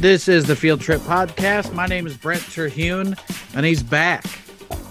[0.00, 1.74] This is the Field Trip Podcast.
[1.74, 3.14] My name is Brent Terhune,
[3.54, 4.24] and he's back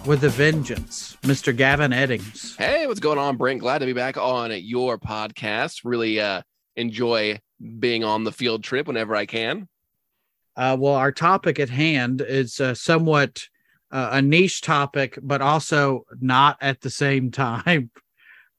[0.06, 1.56] with a vengeance, Mr.
[1.56, 2.56] Gavin Eddings.
[2.58, 3.60] Hey, what's going on, Brent?
[3.60, 5.82] Glad to be back on your podcast.
[5.84, 6.44] Really uh,
[6.76, 7.40] enjoy
[7.80, 9.68] being on the field trip whenever I can.
[10.56, 13.48] Uh, well, our topic at hand is uh, somewhat
[13.92, 17.90] uh, a niche topic, but also not at the same time.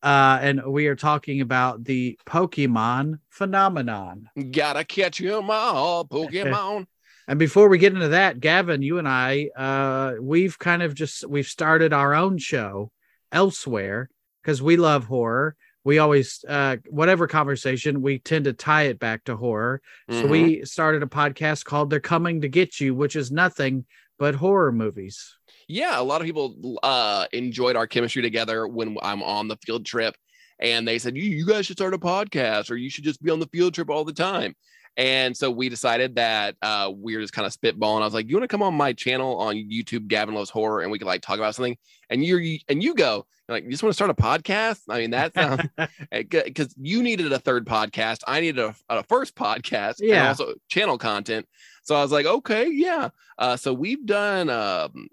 [0.02, 4.28] Uh, and we are talking about the Pokemon phenomenon.
[4.50, 6.86] Gotta catch 'em all, Pokemon.
[7.28, 11.24] And before we get into that, Gavin, you and I, uh, we've kind of just
[11.28, 12.90] we've started our own show
[13.30, 14.10] elsewhere
[14.42, 15.54] because we love horror.
[15.84, 19.80] We always, uh, whatever conversation, we tend to tie it back to horror.
[20.10, 20.28] So Mhm.
[20.28, 23.84] we started a podcast called "They're Coming to Get You," which is nothing
[24.18, 25.36] but horror movies.
[25.70, 29.86] Yeah, a lot of people uh, enjoyed our chemistry together when I'm on the field
[29.86, 30.16] trip,
[30.58, 33.30] and they said, "You, you guys should start a podcast, or you should just be
[33.30, 34.54] on the field trip all the time."
[34.96, 38.02] And so we decided that uh, we were just kind of spitballing.
[38.02, 40.82] I was like, "You want to come on my channel on YouTube, Gavin Loves Horror,
[40.82, 41.76] and we could like talk about something?"
[42.10, 44.98] And you and you go you're like, "You just want to start a podcast?" I
[44.98, 45.62] mean, that sounds
[46.10, 48.18] because you needed a third podcast.
[48.26, 50.28] I needed a, a first podcast, and Yeah.
[50.28, 51.46] also channel content.
[51.84, 54.50] So I was like, "Okay, yeah." Uh, so we've done.
[54.50, 55.06] Um,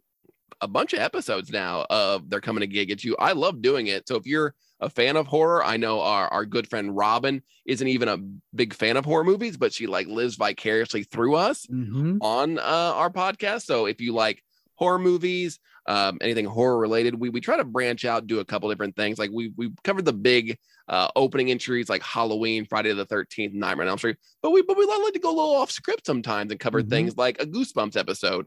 [0.61, 3.15] a bunch of episodes now of they're coming to gig at you.
[3.19, 4.07] I love doing it.
[4.07, 7.87] So if you're a fan of horror, I know our, our good friend Robin isn't
[7.87, 8.17] even a
[8.55, 12.17] big fan of horror movies, but she like lives vicariously through us Mhm.
[12.21, 13.63] on uh, our podcast.
[13.63, 14.43] So if you like
[14.75, 18.69] horror movies, um, anything horror related, we, we try to branch out, do a couple
[18.69, 19.17] different things.
[19.17, 20.57] Like we we covered the big
[20.89, 24.77] uh, opening entries like Halloween, Friday the 13th, Nightmare on Elm Street, but we but
[24.77, 26.89] we like to go a little off script sometimes and cover Mhm.
[26.89, 28.45] things like a Goosebumps episode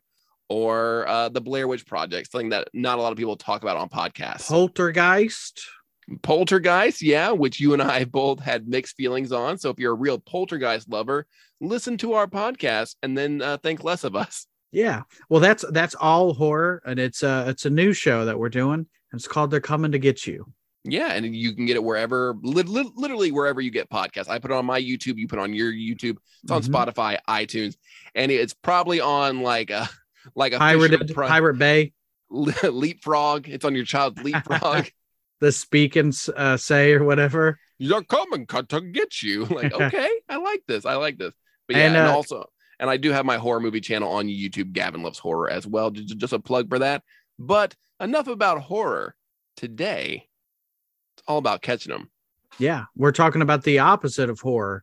[0.51, 3.77] or uh, the Blair Witch Project, something that not a lot of people talk about
[3.79, 4.49] on podcasts.
[4.49, 5.63] Poltergeist.
[6.23, 9.59] Poltergeist, yeah, which you and I both had mixed feelings on.
[9.59, 11.27] So if you're a real Poltergeist lover,
[11.61, 14.47] listen to our podcast and then uh, think less of us.
[14.73, 15.03] Yeah.
[15.29, 18.75] Well, that's that's all horror, and it's a it's a new show that we're doing.
[18.81, 18.87] and
[19.19, 20.47] It's called "They're Coming to Get You."
[20.85, 24.31] Yeah, and you can get it wherever, lit- lit- literally wherever you get podcasts.
[24.31, 26.17] I put it on my YouTube, you put it on your YouTube.
[26.43, 26.69] It's on Mhm.
[26.69, 27.75] Spotify, iTunes,
[28.15, 29.91] and it's probably on like a
[30.35, 31.93] like a Pirated Pri- Pirate Bay.
[32.31, 33.49] leapfrog.
[33.49, 34.87] It's on your child's leapfrog.
[35.41, 37.59] the speak and uh, say or whatever.
[37.79, 39.45] They're coming cut to get you.
[39.51, 40.85] Like, okay, I like this.
[40.85, 41.33] I like this.
[41.67, 42.47] But yeah, And, and, uh, also,
[42.79, 45.91] and I do have my horror movie channel on YouTube, Gavin Loves Horror, as well.
[45.91, 47.03] Just, just a plug for that.
[47.39, 49.15] But enough about horror.
[49.57, 50.27] Today,
[51.17, 52.11] it's all about catching them.
[52.59, 54.83] Yeah, we're talking about the opposite of horror.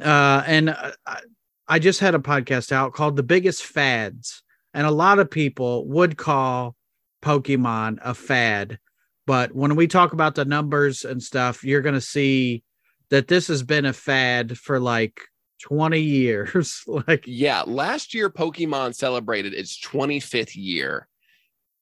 [0.00, 1.20] Uh, and uh, I-
[1.66, 4.42] I just had a podcast out called "The Biggest Fads,"
[4.74, 6.76] and a lot of people would call
[7.22, 8.78] Pokemon a fad,
[9.26, 12.62] but when we talk about the numbers and stuff, you're going to see
[13.10, 15.20] that this has been a fad for like
[15.62, 16.82] 20 years.
[16.86, 21.08] like, Yeah, last year Pokemon celebrated its 25th year.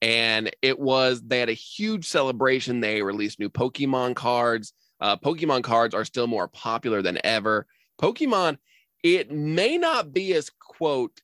[0.01, 2.81] And it was, they had a huge celebration.
[2.81, 4.73] They released new Pokemon cards.
[5.01, 7.67] Uh, Pokemon cards are still more popular than ever.
[8.01, 8.59] Pokemon,
[9.03, 11.21] it may not be as, quote,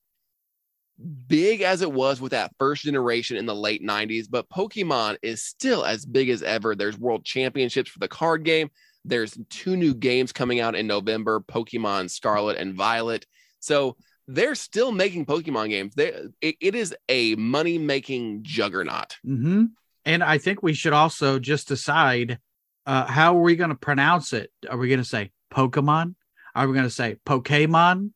[1.29, 5.43] big as it was with that first generation in the late 90s, but Pokemon is
[5.43, 6.75] still as big as ever.
[6.75, 8.71] There's world championships for the card game.
[9.05, 13.27] There's two new games coming out in November Pokemon Scarlet and Violet.
[13.61, 15.95] So they're still making Pokemon games.
[15.95, 19.17] They, it, it is a money making juggernaut.
[19.25, 19.67] hmm
[20.09, 22.39] and I think we should also just decide
[22.87, 24.51] uh, how are we going to pronounce it?
[24.69, 26.15] Are we going to say Pokemon?
[26.55, 28.13] Are we going to say Pokemon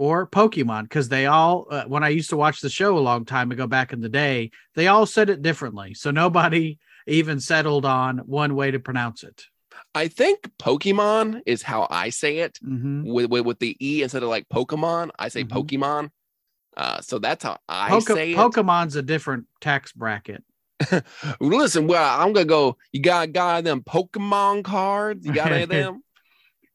[0.00, 0.84] or Pokemon?
[0.84, 3.66] Because they all, uh, when I used to watch the show a long time ago
[3.66, 5.92] back in the day, they all said it differently.
[5.92, 9.44] So nobody even settled on one way to pronounce it.
[9.94, 14.22] I think Pokemon is how I say it hmm with, with, with the E instead
[14.22, 15.10] of like Pokemon.
[15.18, 15.48] I say Mhm.
[15.50, 16.10] Pokemon.
[16.76, 18.36] Uh, so that's how I Poke- say it.
[18.38, 20.42] Pokemon's a different tax bracket.
[21.40, 22.78] Listen, well, I'm gonna go.
[22.92, 25.26] You got got them Pokemon cards?
[25.26, 26.02] You got any of them?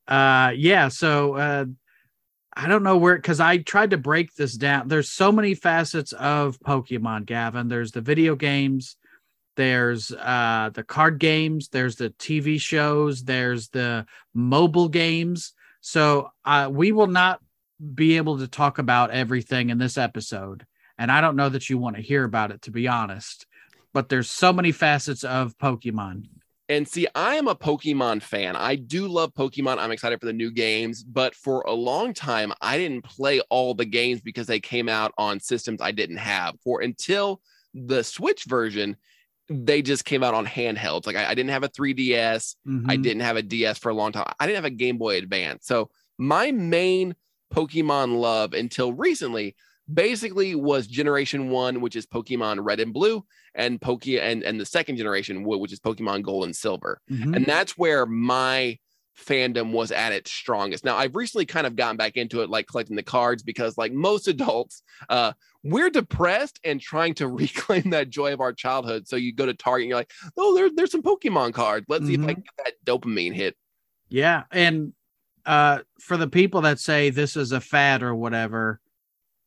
[0.07, 1.65] uh yeah so uh
[2.55, 4.87] i don't know where because i tried to break this down.
[4.87, 7.67] There's so many facets of pokemon gavin.
[7.67, 8.97] There's the video games
[9.55, 15.53] there's uh the card games there's the tv shows there's the mobile games.
[15.81, 17.39] So uh we will not
[17.93, 20.65] be able to talk about everything in this episode
[20.97, 23.45] and i don't know that you want to hear about it to be honest
[23.93, 26.23] but there's so many facets of pokemon
[26.67, 28.55] And see, I am a Pokemon fan.
[28.55, 29.77] I do love Pokemon.
[29.77, 33.75] I'm excited for the new games, but for a long time, I didn't play all
[33.75, 36.55] the games because they came out on systems I didn't have.
[36.63, 37.39] For until
[37.75, 38.97] the Switch version,
[39.47, 41.05] they just came out on handhelds.
[41.05, 42.55] Like I, I didn't have a 3DS.
[42.65, 43.03] I Mhm.
[43.03, 44.25] didn't have a DS for a long time.
[44.39, 45.67] I didn't have a Game Boy Advance.
[45.67, 47.15] So my main
[47.53, 49.55] Pokemon love until recently
[49.93, 53.23] basically was generation one, which is Pokemon Red and Blue,
[53.55, 56.99] and Poke and, and the second generation, which is Pokemon Gold and Silver.
[57.09, 57.35] Mhm.
[57.35, 58.77] And that's where my
[59.17, 60.83] fandom was at its strongest.
[60.83, 63.93] Now I've recently kind of gotten back into it, like collecting the cards, because like
[63.93, 65.31] most adults, uh,
[65.63, 69.07] we're depressed and trying to reclaim that joy of our childhood.
[69.07, 71.85] So you go to Target and you're like, oh, there, there's some Pokemon cards.
[71.87, 72.27] Let's see if I Mhm.
[72.35, 73.55] can get that dopamine hit.
[74.09, 74.93] Yeah, and
[75.45, 78.79] uh, for the people that say this is a fad or whatever,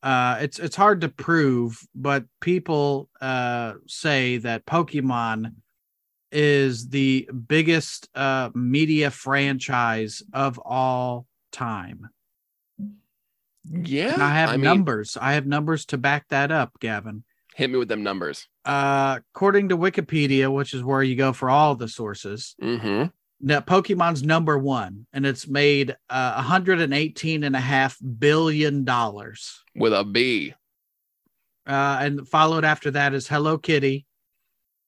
[0.03, 5.55] uh, it's it's hard to prove, but people uh, say that Pokemon
[6.31, 12.11] is the biggest uh, media franchise of all time.
[13.71, 14.15] Yeah.
[14.15, 15.17] And I have mean, numbers.
[15.21, 17.25] I have numbers to back that up, Gavin.
[17.55, 18.47] hit me with them numbers.
[18.65, 23.05] Uh, according to Wikipedia, which is where you go for all the sources, hmm
[23.41, 29.63] that Pokemon's number one, and it's made uh, 118 and a half billion dollars.
[29.75, 30.55] With a B.
[31.67, 34.07] Uh, and followed after that is Hello Kitty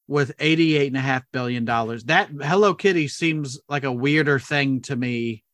[0.08, 2.04] with 88 and a half billion dollars.
[2.04, 5.44] That Hello Kitty seems like a weirder thing to me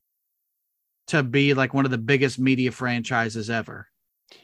[1.09, 3.89] to be like one of the biggest media franchises ever.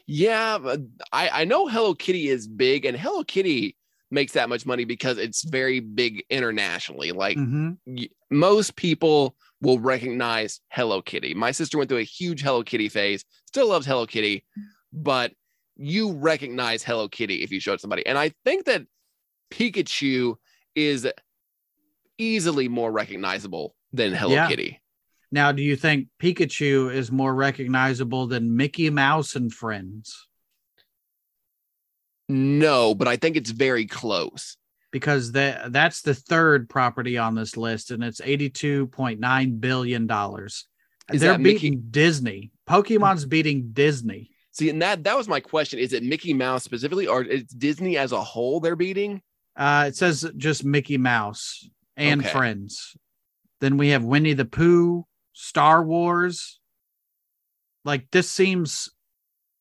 [0.05, 3.75] Yeah, but I, I know Hello Kitty is big, and Hello Kitty
[4.13, 7.11] makes that much money because it's very big internationally.
[7.11, 7.77] Like Mhm.
[7.85, 11.33] y- most people will recognize Hello Kitty.
[11.33, 14.45] My sister went through a huge Hello Kitty phase, still loves Hello Kitty,
[14.91, 15.33] but
[15.75, 18.05] you recognize Hello Kitty if you show it to somebody.
[18.05, 18.85] And I think that
[19.51, 20.35] Pikachu
[20.75, 21.07] is
[22.17, 24.47] easily more recognizable than Hello Yeah.
[24.47, 24.79] Kitty.
[25.31, 30.27] Now, do you think Pikachu is more recognizable than Mickey Mouse and Friends?
[32.29, 34.57] No, but I think it's very close.
[34.91, 40.67] because that that's the third property on this list and it's 82.9 billion dollars
[41.11, 45.39] Is they're that Mickey- beating disney pokemon's beating disney See, and that that was my
[45.39, 45.79] question.
[45.79, 49.21] Is it Mickey Mouse specifically, or is Disney as a whole they're beating?
[49.55, 51.67] uh it says just mickey mouse
[51.97, 52.29] and Okay.
[52.29, 52.95] friends
[53.61, 56.59] then we have winnie the pooh star wars
[57.83, 58.89] like this seems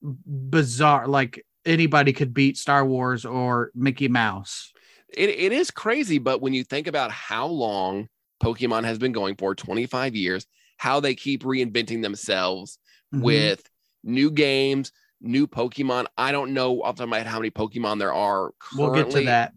[0.02, 4.72] bizarre like anybody could beat star wars or mickey mouse
[5.14, 8.08] It, it is crazy, but when you think about how long
[8.42, 10.46] Pokemon has been going for 25 years,
[10.78, 12.78] how they keep reinventing themselves
[13.14, 13.20] Mhm.
[13.22, 13.62] with
[14.02, 16.06] new games, new Pokemon.
[16.16, 18.52] I don't know off the top of my head how many Pokemon there are.
[18.76, 19.52] we'll get to that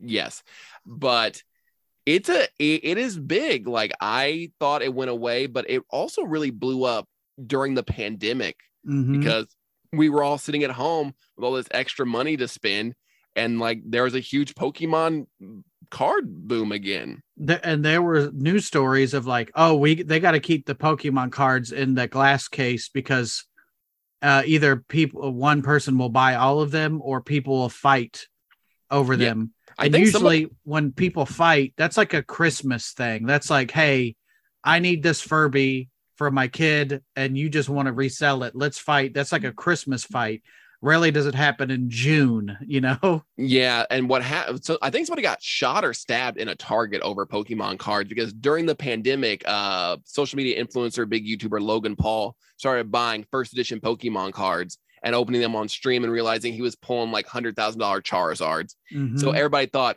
[0.00, 0.42] Yes,
[0.84, 1.42] but
[2.04, 3.66] it's a it, it is big.
[3.68, 7.08] Like I thought it went away, but it also really blew up
[7.44, 8.56] during the pandemic
[8.86, 9.12] Mhm.
[9.18, 9.46] because
[9.96, 12.94] we were all sitting at home with all this extra money to spend,
[13.34, 15.26] and like there was a huge Pokemon
[15.90, 17.22] card boom again.
[17.62, 21.32] And there were news stories of like, oh, we they got to keep the Pokemon
[21.32, 23.44] cards in the glass case because
[24.22, 28.26] uh, either people one person will buy all of them or people will fight
[28.90, 29.26] over Yeah.
[29.26, 29.52] them.
[29.78, 30.10] I and usually
[30.42, 33.26] somebody, when people fight, that's like a Christmas thing.
[33.26, 34.16] That's like, hey,
[34.64, 38.54] I need this Furby for my kid, and you just want to resell it.
[38.54, 39.14] Let's fight.
[39.14, 40.42] That's like a Christmas fight.
[40.82, 43.24] Rarely does it happen in June, you know?
[43.36, 44.64] yeah, and what happened?
[44.64, 48.32] So I think somebody got shot or stabbed in a Target over Pokemon cards because
[48.32, 53.80] during the pandemic, uh, social media influencer, big YouTuber Logan Paul started buying first edition
[53.80, 57.80] Pokemon cards and opening them on stream and realizing he was pulling like hundred thousand
[57.80, 58.74] dollar Charizards.
[58.90, 59.34] So Mhm.
[59.34, 59.96] everybody thought,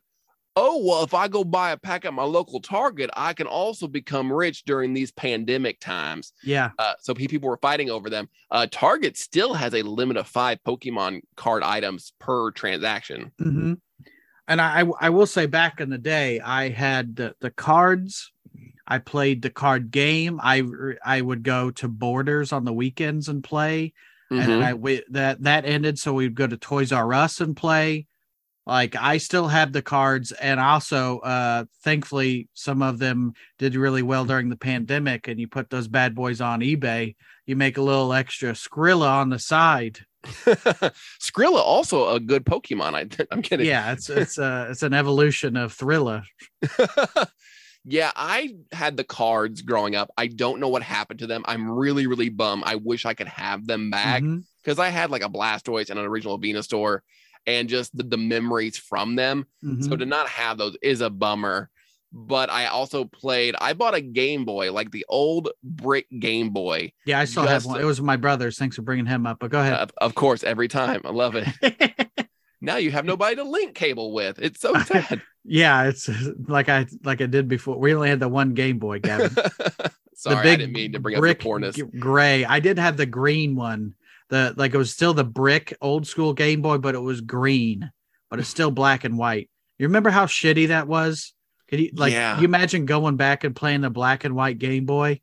[0.56, 3.88] oh, well, if I go buy a pack at my local Target, I can also
[3.88, 6.34] become rich during these pandemic times.
[6.44, 6.72] yeah.
[6.77, 8.27] Uh, so people were fighting over them.
[8.51, 13.32] Uh, Target still has a limit of five Pokemon card items per transaction.
[13.39, 13.74] hmm
[14.48, 18.32] And I, I will say back in the day, I had the, the cards.
[18.88, 20.39] I played the card game.
[20.41, 20.63] I
[21.06, 23.94] I would go to Borders on the weekends and play,
[24.32, 24.63] and then Mhm.
[24.63, 28.08] I we, that that ended, so we'd go to Toys R Us and play.
[28.66, 34.04] Like I still have the cards, and also, uh, thankfully, some of them did really
[34.04, 35.28] well during the pandemic.
[35.28, 37.16] And you put those bad boys on eBay,
[37.50, 40.00] you make a little extra Skrilla on the side.
[40.24, 42.94] Skrilla also a good Pokemon.
[42.94, 43.66] I, I'm kidding.
[43.66, 46.24] Yeah, it's it's uh it's an evolution of Thrilla.
[47.86, 50.12] yeah, I had the cards growing up.
[50.16, 51.44] I don't know what happened to them.
[51.46, 52.63] I'm really, really bummed.
[52.68, 54.22] I wish I could have them back
[54.63, 57.00] because I had like a Blastoise and an original Venusaur
[57.48, 59.46] and just the, the memories from them.
[59.63, 59.84] Mhm.
[59.84, 61.69] So to not have those is a bummer.
[62.12, 66.91] But I also played, I bought a Game Boy, like the old brick Game Boy.
[67.05, 67.79] yeah, I still have one.
[67.79, 68.58] It was my brother's.
[68.58, 69.38] Thanks for bringing him up.
[69.39, 69.74] But go Uh, ahead.
[69.75, 71.01] of- of course, every time.
[71.05, 71.48] I love it.
[72.62, 74.39] now you have nobody to link cable with.
[74.39, 75.22] It's so sad.
[75.46, 76.10] Yeah, it's
[76.48, 77.77] like I like I did before.
[77.77, 79.29] We only had the one Game Boy, Gavin.
[80.15, 81.77] Sorry, the I big didn't mean to bring brick up the poorness.
[82.00, 82.43] gray.
[82.43, 83.93] I did have the green one.
[84.29, 87.91] The like it was still the brick old school Game Boy, but it was green,
[88.29, 89.50] but it's still black and white.
[89.77, 91.33] You remember how shitty that was?
[91.67, 92.38] Could you like Yeah.
[92.39, 95.21] you imagine going back and playing the black and white Game Boy?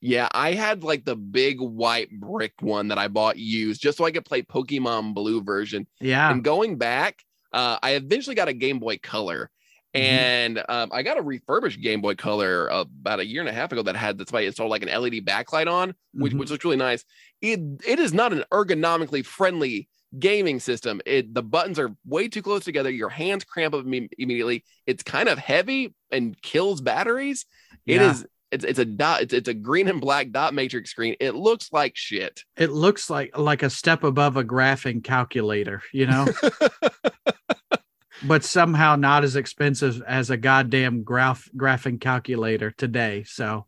[0.00, 4.04] Yeah, I had like the big white brick one that I bought used just so
[4.04, 5.86] I could play Pokemon Blue version.
[6.00, 6.28] Yeah.
[6.28, 7.20] And going back,
[7.52, 9.48] uh, I eventually got a Game Boy Color.
[9.94, 10.00] Mhm.
[10.00, 13.72] And um, I got a refurbished Game Boy Color about a year and a half
[13.72, 16.38] ago that had that's why it installed like an LED backlight on, which, Mhm.
[16.38, 17.04] which looks really nice.
[17.40, 21.00] It it is not an ergonomically friendly gaming system.
[21.04, 22.90] It the buttons are way too close together.
[22.90, 24.64] Your hands cramp up imme- immediately.
[24.86, 27.44] It's kind of heavy and kills batteries.
[27.86, 28.10] It Yeah.
[28.12, 29.22] is it's it's a dot.
[29.22, 31.16] It's, it's a green and black dot matrix screen.
[31.20, 32.44] It looks like shit.
[32.56, 36.26] It looks like like a step above a graphing calculator, you know,
[38.24, 43.24] but somehow not as expensive as a goddamn graph graphing calculator today.
[43.24, 43.66] So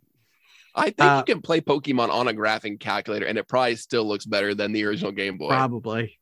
[0.74, 4.06] I think Uh, you can play Pokemon on a graphing calculator, and it probably still
[4.06, 5.48] looks better than the original Game Boy.
[5.48, 6.18] probably.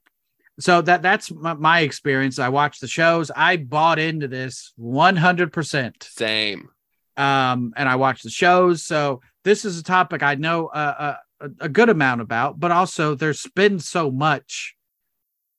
[0.60, 2.38] So that that's my, my experience.
[2.38, 3.30] I watched the shows.
[3.34, 6.02] I bought into this 100%.
[6.02, 6.68] Same.
[7.16, 8.84] Um and I watched the shows.
[8.84, 13.14] So this is a topic I know uh, a, a good amount about, but also
[13.14, 14.74] there's been so much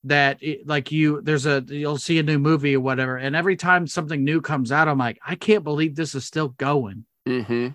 [0.05, 3.55] that it, like you there's a you'll see a new movie or whatever and every
[3.55, 7.05] time something new comes out I'm like I can't believe this is still going.
[7.25, 7.69] hmm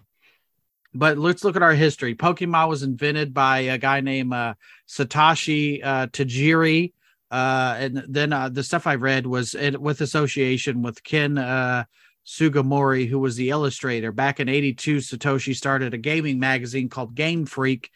[0.94, 2.14] but let's look at our history.
[2.14, 4.54] Pokemon was invented by a guy named uh,
[4.88, 6.92] Satoshi uh, Tajiri,
[7.30, 11.85] uh, and then uh, the stuff I read was it, with association with Ken uh,
[12.26, 14.12] Sugimori, who was the illustrator.
[14.12, 17.90] Back in '82, Satoshi started a gaming magazine called Game Freak.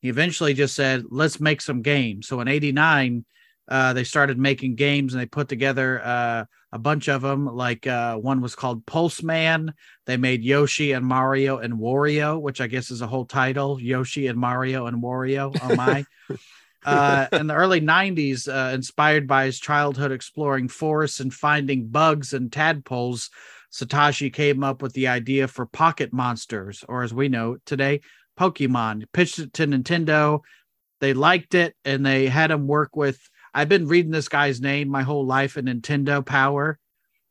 [0.00, 3.24] He eventually just said, "Let's make some games." So in '89,
[3.68, 7.46] uh, they started making games, and they put together uh, a bunch of them.
[7.46, 9.72] Like uh, one was called Pulseman.
[10.06, 14.26] They made Yoshi and Mario and Wario, which I guess is a whole title Yoshi
[14.26, 15.56] and Mario and Wario.
[15.62, 16.04] Oh my.
[16.84, 22.32] uh, in the early 90s, uh, inspired by his childhood exploring forests and finding bugs
[22.32, 23.30] and tadpoles,
[23.72, 28.02] Satoshi came up with the idea for Pocket Monsters, or as we know today,
[28.38, 29.04] Pokemon.
[29.12, 30.40] Pitched it to Nintendo.
[31.00, 33.18] They liked it and they had him work with.
[33.54, 36.78] I've been reading this guy's name my whole life in Nintendo Power.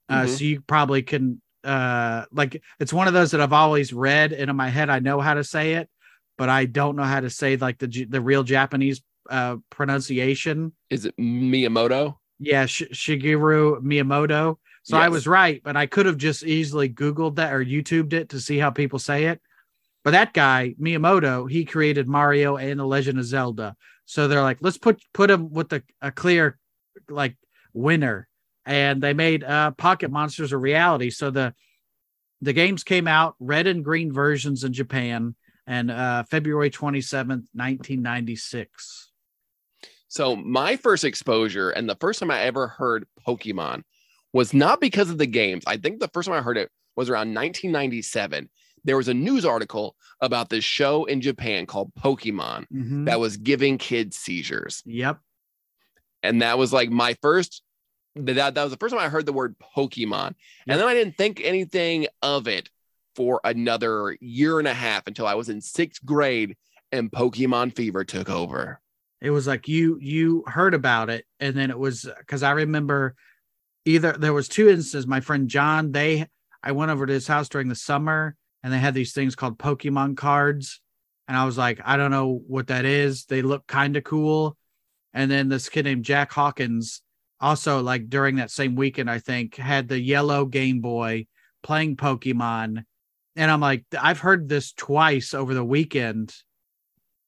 [0.09, 0.29] Uh, Mhm.
[0.37, 4.49] So you probably can uh like it's one of those that I've always read and
[4.49, 5.89] in my head I know how to say it,
[6.37, 10.73] but I don't know how to say like the the real Japanese uh pronunciation.
[10.89, 12.17] Is it Miyamoto?
[12.39, 14.57] Yeah, Sh- Shigeru Miyamoto.
[14.83, 18.29] So I was right, but I could have just easily Googled that or YouTubed it
[18.29, 19.39] to see how people say it.
[20.03, 23.77] But that guy, Miyamoto, he created Mario and the Legend of Zelda.
[24.05, 26.57] So they're like, let's put put him with a, a clear
[27.09, 27.35] like
[27.73, 28.27] winner.
[28.65, 31.09] And they made uh Pocket Monsters a reality.
[31.09, 31.53] So the
[32.41, 35.35] the games came out red and green versions in Japan
[35.67, 39.11] and uh February 27th, 1996.
[40.07, 43.81] So my first exposure and the first time I ever heard Pokemon
[44.31, 45.63] was not because of the games.
[45.65, 48.49] I think the first time I heard it was around 1997.
[48.83, 53.05] There was a news article about this show in Japan called Pokemon Mhm.
[53.05, 54.81] that was giving kids seizures.
[54.85, 55.19] Yep.
[56.21, 57.61] And that was like my first
[58.15, 60.35] that, that was the first time I heard the word Pokemon.
[60.67, 62.69] And then I didn't think anything of it
[63.15, 66.55] for another year and a half until I was in sixth grade
[66.91, 68.79] and Pokemon fever took over.
[69.21, 73.15] it was like you you heard about it and then it was because i remember
[73.85, 76.27] either there was two instances my friend john they
[76.61, 79.57] i went over to his house during the summer and they had these things called
[79.57, 80.81] pokemon cards
[81.27, 84.57] and i was like i don't know what that is they look kind of cool
[85.13, 87.01] and then this kid named jack hawkins
[87.39, 91.25] also like during that same weekend i think had the yellow game boy
[91.61, 92.83] playing pokemon
[93.35, 96.33] and i'm like i've heard this twice over the weekend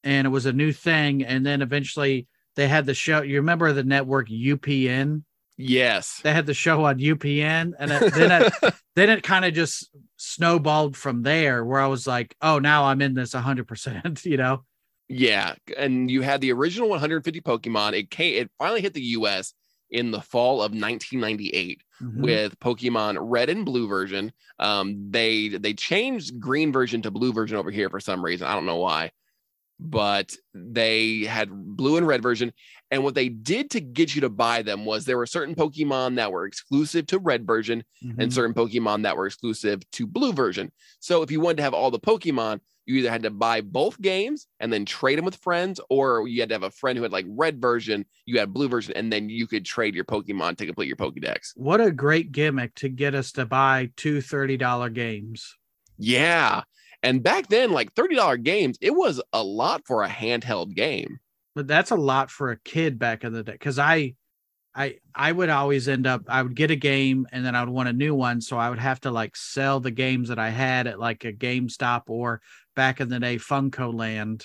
[0.06, 1.24] and it was a new thing.
[1.24, 3.22] And then eventually they had the show.
[3.22, 5.24] You remember the network UPN?
[5.58, 6.20] Yes.
[6.22, 8.52] They had the show on UPN, and it, then it
[8.94, 11.64] then it kind of just snowballed from there.
[11.64, 13.66] Where I was like, oh, now I'm in this 100.
[13.66, 14.64] percent You know?
[15.08, 17.92] Yeah, and you had the original 150 Pokemon.
[17.98, 19.54] It came, it finally hit the U.S.
[19.90, 22.20] in the fall of 1998 Mhm.
[22.20, 24.30] with Pokemon Red and Blue version.
[24.58, 28.46] Um, they they changed Green version to Blue version over here for some reason.
[28.46, 29.12] I don't know why,
[29.80, 32.52] but they had Blue and Red version.
[32.90, 36.16] And what they did to get you to buy them was there were certain Pokemon
[36.16, 38.32] that were exclusive to Red version and Mhm.
[38.32, 40.70] certain Pokemon that were exclusive to Blue version.
[41.00, 44.00] So if you wanted to have all the Pokemon, you either had to buy both
[44.00, 47.02] games and then trade them with friends, or you had to have a friend who
[47.02, 50.56] had like red version, you had blue version, and then you could trade your Pokemon
[50.58, 51.50] to complete your Pokedex.
[51.56, 55.56] What a great gimmick to get us to buy two $30 games.
[55.98, 56.62] Yeah.
[57.02, 61.18] And back then, like $30 games, it was a lot for a handheld game.
[61.56, 63.56] But that's a lot for a kid back in the day.
[63.58, 64.14] Cause I
[64.74, 67.72] I I would always end up I would get a game and then I would
[67.72, 68.42] want a new one.
[68.42, 71.32] So I would have to like sell the games that I had at like a
[71.32, 72.42] GameStop or
[72.74, 74.44] back in the day FuncoLand.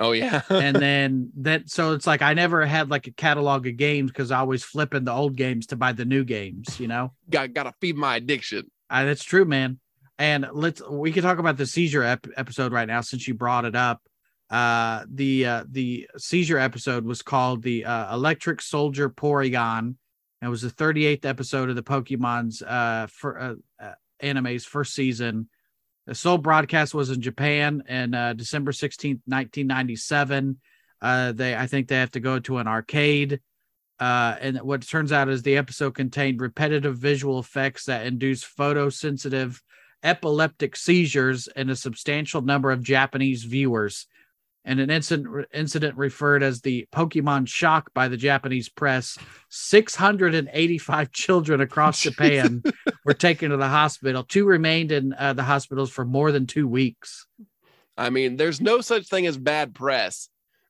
[0.00, 0.42] Oh yeah.
[0.50, 4.32] and then that so it's like I never had like a catalog of games because
[4.32, 7.12] I was flipping the old games to buy the new games, you know.
[7.30, 8.68] Got gotta feed my addiction.
[8.90, 9.78] Uh, that's true, man.
[10.18, 13.64] And let's we can talk about the seizure ep- episode right now since you brought
[13.64, 14.02] it up.
[14.52, 19.96] Uh, the uh, the seizure episode was called the uh, Electric Soldier Porygon.
[20.42, 25.48] It was the 38th episode of the Pokemon's uh, for uh, uh, anime's first season.
[26.06, 30.58] The sole broadcast was in Japan and uh, December 16th, 1997.
[31.00, 33.40] Uh, they, I think they have to go to an arcade.
[34.00, 39.60] Uh, and what turns out is the episode contained repetitive visual effects that induce photosensitive
[40.02, 44.08] epileptic seizures in a substantial number of Japanese viewers.
[44.64, 49.18] And an incident, incident referred as the Pokemon shock by the Japanese press.
[49.48, 52.62] 685 children across Japan
[53.04, 54.22] were taken to the hospital.
[54.22, 57.26] Two remained in uh, the hospitals for more than two weeks.
[57.96, 60.28] I mean, there's no such thing as bad press,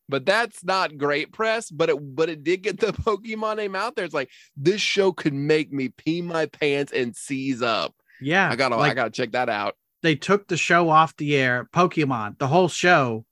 [0.09, 1.71] but that's not great press.
[1.71, 4.05] But it but it did get the Pokemon name out there.
[4.05, 7.95] It's like this show could make me pee my pants and seize up.
[8.21, 9.77] Yeah, I gotta like, I gotta check that out.
[10.03, 13.25] They took the show off the air, Pokemon, the whole show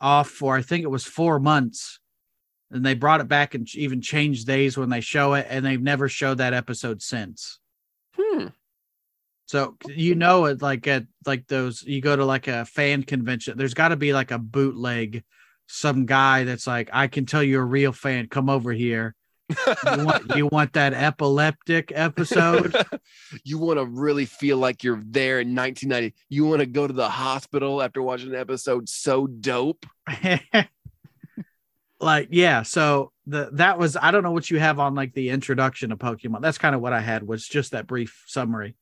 [0.00, 1.98] off for I think it was four months.
[2.72, 5.82] And they brought it back and even changed days when they show it, and they've
[5.82, 7.58] never showed that episode since.
[8.16, 8.46] Hmm.
[9.46, 13.58] So you know it like at like those you go to like a fan convention.
[13.58, 15.24] There's got to be like a bootleg,
[15.66, 18.28] some guy that's like, I can tell you're a real fan.
[18.28, 19.16] Come over here.
[19.50, 22.74] You want you want that epileptic episode?
[23.44, 26.14] you want to really feel like you're there in 1990.
[26.28, 29.86] You want to go to the hospital after watching an episode so dope.
[32.00, 32.62] like yeah.
[32.62, 35.98] So the that was I don't know what you have on like the introduction of
[35.98, 36.40] Pokemon.
[36.42, 38.76] That's kind of what I had was just that brief summary.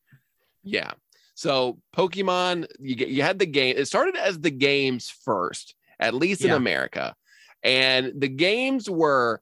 [0.62, 0.92] Yeah.
[1.34, 3.76] So Pokemon, you get you had the game.
[3.76, 6.56] It started as the games first, at least in Yeah.
[6.56, 7.14] America,
[7.62, 9.40] and the games were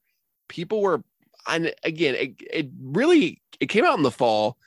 [0.49, 1.03] people were.
[1.49, 4.59] And again, it, it really it came out in the fall.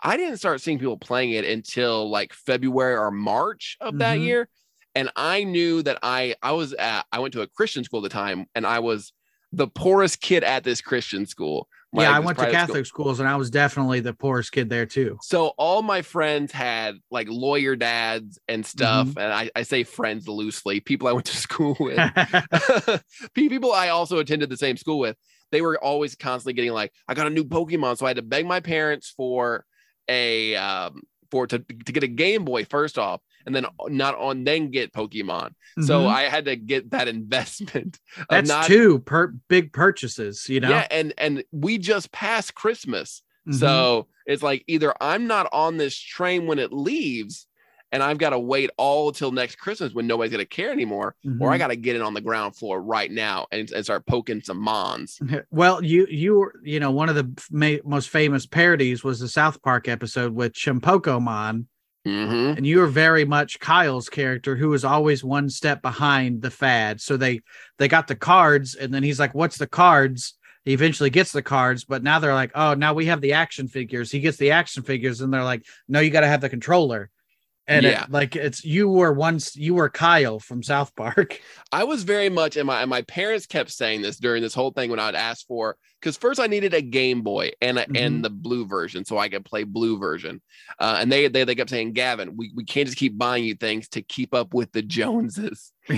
[0.00, 4.22] I didn't start seeing people playing it until like February or March of that Mhm.
[4.22, 4.48] year,
[4.94, 8.04] and I knew that I I was at I went to a Christian school at
[8.04, 9.12] the time, and I was
[9.52, 11.68] the poorest kid at this Christian school.
[11.94, 12.66] yeah, I went to private school.
[12.66, 15.18] Catholic schools and I was definitely the poorest kid there too.
[15.22, 19.18] So all my friends had like lawyer dads and stuff, Mm-hmm.
[19.18, 21.98] and I, I say friends loosely, people I went to school with,
[23.34, 25.16] people I also attended the same school with.
[25.50, 28.22] They were always constantly getting like, I got a new Pokemon, so I had to
[28.22, 29.64] beg my parents for
[30.08, 34.44] a um for to to get a Game Boy first off, and then not on
[34.44, 35.50] then get Pokemon.
[35.82, 36.08] So Mhm.
[36.08, 37.98] I had to get that investment.
[38.30, 40.70] that's not, two per big purchases, you know.
[40.70, 43.22] yeah, and and we just passed Christmas.
[43.48, 43.54] Mhm.
[43.54, 47.46] So it's like either I'm not on this train when it leaves
[47.92, 51.16] and I've got to wait all till next Christmas when nobody's going to care anymore,
[51.38, 51.58] or I Mhm.
[51.58, 54.58] got to get in on the ground floor right now and, and start poking some
[54.58, 55.20] mons.
[55.50, 59.28] well, you you were you know one of the ma- most famous parodies was the
[59.28, 61.66] South Park episode with Chimpokomon,
[62.04, 66.50] hmm and you were very much Kyle's character, who was always one step behind the
[66.50, 67.00] fad.
[67.00, 67.40] So they
[67.78, 71.42] they got the cards, and then he's like, "What's the cards?" He eventually gets the
[71.42, 74.50] cards, but now they're like, "Oh, now we have the action figures." He gets the
[74.52, 77.10] action figures, and they're like, "No, you got to have the controller."
[77.68, 78.06] And it- Yeah.
[78.08, 81.40] like it's you were once you were Kyle from South Park.
[81.70, 84.70] I was very much, and my, and my parents kept saying this during this whole
[84.72, 87.86] thing when I would ask for, because first I needed a Game Boy and a,
[87.86, 87.98] Mhm.
[88.00, 90.40] and the blue version so I could play blue version.
[90.78, 93.54] Uh, and they, they they kept saying, Gavin, we, we can't just keep buying you
[93.54, 95.72] things to keep up with the Joneses.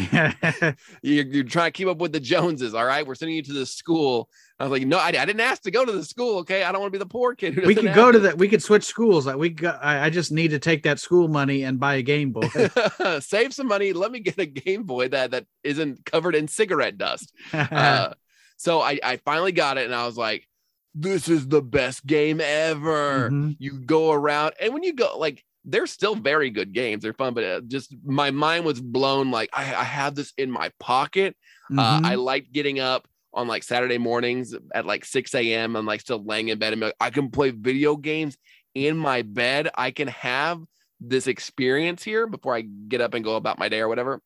[1.02, 2.74] You're, you're trying to keep up with the Joneses.
[2.74, 3.06] All right.
[3.06, 4.28] We're sending you to the school.
[4.58, 6.38] I was like, no, I, I didn't ask to go to the school.
[6.40, 6.62] Okay.
[6.62, 7.66] I don't want to be the poor kid.
[7.66, 8.38] We could go to that.
[8.38, 9.26] We could switch schools.
[9.26, 9.82] Like we got.
[9.82, 12.48] I, I just need to take that school money and buy a Game Boy.
[13.20, 13.92] Save some money.
[13.92, 17.32] Let me get a Game Boy that, that isn't covered in cigarette dust.
[17.52, 18.12] Uh,
[18.61, 20.46] so I, I finally got it and I was like,
[20.94, 23.31] this is the best game ever.
[23.31, 23.57] Mhm.
[23.59, 27.03] You go around and when you go, like, they're still very good games.
[27.03, 29.31] They're fun, but uh, just my mind was blown.
[29.31, 31.37] Like, I, I have this in my pocket.
[31.70, 32.05] Uh, Mhm.
[32.07, 35.75] I liked getting up on like Saturday mornings at like 6 a.m.
[35.77, 38.37] I'm like still laying in bed and be like, I can play video games
[38.75, 39.70] in my bed.
[39.75, 40.61] I can have
[41.01, 44.20] this experience here before I get up and go about my day or whatever.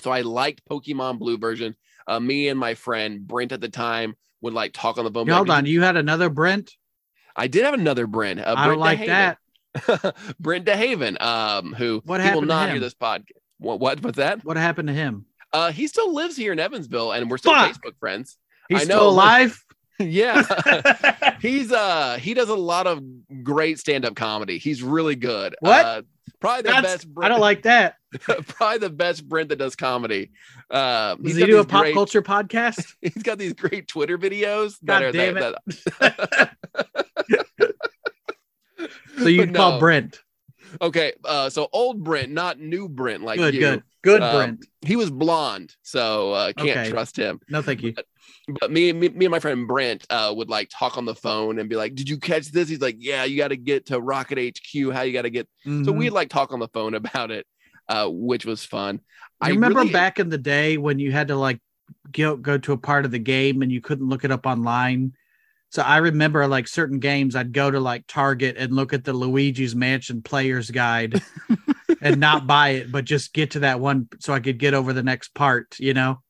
[0.00, 1.76] So I liked Pokemon Blue version.
[2.06, 5.26] Uh, me and my friend Brent at the time would like talk on the phone.
[5.26, 6.72] Like, hold on, you had another Brent.
[7.36, 8.40] I did have another Brent.
[8.40, 9.38] Uh, I don't Brent like that.
[10.40, 12.74] Brent DeHaven, um, who What will happened to not him?
[12.74, 13.24] hear this podcast.
[13.58, 14.02] What, what?
[14.02, 14.44] What's that?
[14.44, 15.26] What happened to him?
[15.52, 17.72] Uh, he still lives here in Evansville, and we're still Fuck.
[17.72, 18.36] Facebook friends.
[18.68, 19.64] He's I know, still alive.
[19.98, 23.02] yeah, he's uh he does a lot of
[23.42, 24.58] great stand-up comedy.
[24.58, 25.54] He's really good.
[25.60, 25.84] What?
[25.84, 26.02] Uh,
[26.40, 27.08] probably the That's- best.
[27.20, 27.96] I don't like that.
[28.20, 30.30] probably the best Brent that does comedy.
[30.70, 32.94] Uh, Does he do a pop great- culture podcast?
[33.00, 35.84] He's got these great Twitter videos that God are damn that, it.
[36.00, 36.50] that-
[39.18, 39.78] So you But call.
[39.78, 40.20] Brent.
[40.80, 43.60] Okay, uh, so old Brent, not new Brent like Good, you.
[43.60, 44.66] good, good, Um, Brent.
[44.82, 46.90] He was blonde, so uh, can't Okay.
[46.90, 47.40] trust him.
[47.48, 47.92] No, thank you.
[47.92, 48.06] But
[48.68, 51.68] me, me, me and my friend Brent uh, would like talk on the phone and
[51.68, 54.38] be like, "Did you catch this?" He's like, "Yeah, you got to get to Rocket
[54.38, 54.92] HQ.
[54.92, 55.96] How you got to get?" So Mhm.
[55.98, 57.46] we'd like talk on the phone about it,
[57.88, 59.00] uh, which was fun.
[59.44, 61.60] You remember really- back in the day when you had to like
[62.12, 65.12] go go to a part of the game and you couldn't look it up online.
[65.72, 69.12] So I remember like certain games I'd go to like Target and look at the
[69.12, 71.22] Luigi's Mansion player's guide
[72.02, 74.92] and not buy it, but just get to that one so I could get over
[74.92, 76.22] the next part, you know?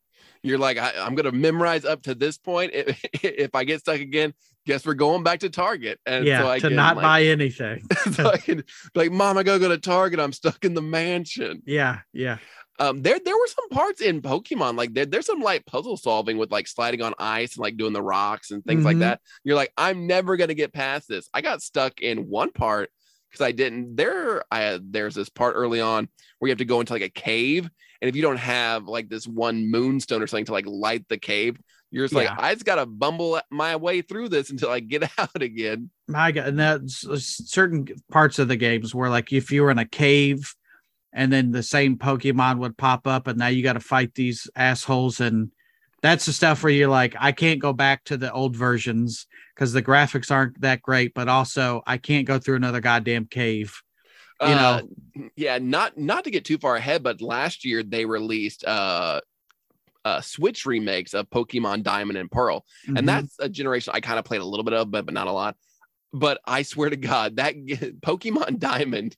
[0.43, 2.73] You're like, I, I'm gonna memorize up to this point.
[2.75, 4.33] If, if I get stuck again,
[4.67, 6.01] guess we're going back to Target.
[6.07, 7.83] And yeah, so I to can, not like, buy anything.
[8.13, 10.21] so can like, Mom, I gotta go to Target.
[10.21, 11.63] I'm stuck in the mansion.
[11.67, 12.39] Yeah, yeah.
[12.79, 16.39] Um, there there were some parts in Pokemon like there, there's some light puzzle solving
[16.39, 19.01] with like sliding on ice and like doing the rocks and things like Mhm.
[19.01, 19.21] that.
[19.45, 21.29] You're like, I'm never gonna get past this.
[21.35, 22.89] I got stuck in one part
[23.31, 23.97] because I didn't.
[23.97, 27.11] There, I there's this part early on where you have to go into like a
[27.11, 27.69] cave,
[28.01, 31.19] and if you don't have like this one moonstone or something to like light the
[31.19, 31.59] cave,
[31.91, 32.31] you're just Yeah.
[32.31, 35.91] like, I just gotta bumble my way through this until I get out again.
[36.09, 37.07] My God, and that's
[37.51, 40.55] certain parts of the games where like if you were in a cave
[41.13, 44.49] and then the same Pokemon would pop up and now you got to fight these
[44.55, 45.51] assholes and
[46.03, 49.73] that's the stuff where you're like, I can't go back to the old versions because
[49.75, 53.83] the graphics aren't that great, but also I can't go through another goddamn cave.
[54.43, 54.81] You know.
[55.19, 59.21] Uh, yeah, not not to get too far ahead, but last year they released uh
[60.05, 62.65] uh Switch remakes of Pokemon Diamond and Pearl.
[62.89, 62.99] Mhm.
[62.99, 65.27] and that's a generation I kind of played a little bit of, but but not
[65.27, 65.57] a lot.
[66.13, 67.55] But I swear to God, that
[68.01, 69.17] Pokemon Diamond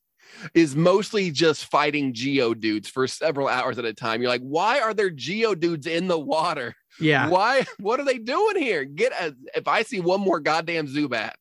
[0.54, 4.22] is mostly just fighting Geodudes for several hours at a time.
[4.22, 6.74] You're like, why are there Geodudes in the water?
[6.98, 7.64] yeah, Why?
[7.78, 8.84] What are they doing here?
[8.84, 11.34] Get a, if I see one more goddamn Zubat.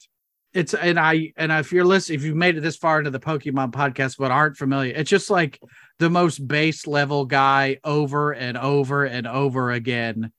[0.54, 3.20] It's and I and if you're listening, if you've made it this far into the
[3.20, 5.60] Pokemon podcast but aren't familiar, it's just like
[6.00, 10.32] the most base level guy over and over and over again.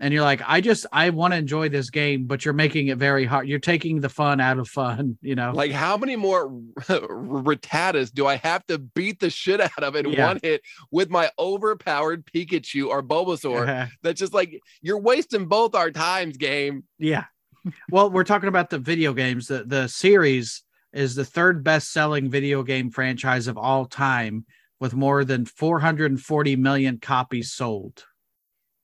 [0.00, 2.98] And you're like, I just I want to enjoy this game, but you're making it
[2.98, 3.46] very hard.
[3.48, 5.52] You're taking the fun out of fun, you know.
[5.54, 6.50] Like, how many more
[6.80, 10.26] Rattatas do I have to beat the shit out of in Yeah.
[10.28, 13.88] one hit with my overpowered Pikachu or Bulbasaur?
[14.02, 16.84] That's just like you're wasting both our times, game.
[16.98, 17.24] yeah.
[17.90, 19.48] Well, we're talking about the video games.
[19.48, 24.44] The the series is the third best selling video game franchise of all time
[24.80, 28.04] with more than 440 million copies sold.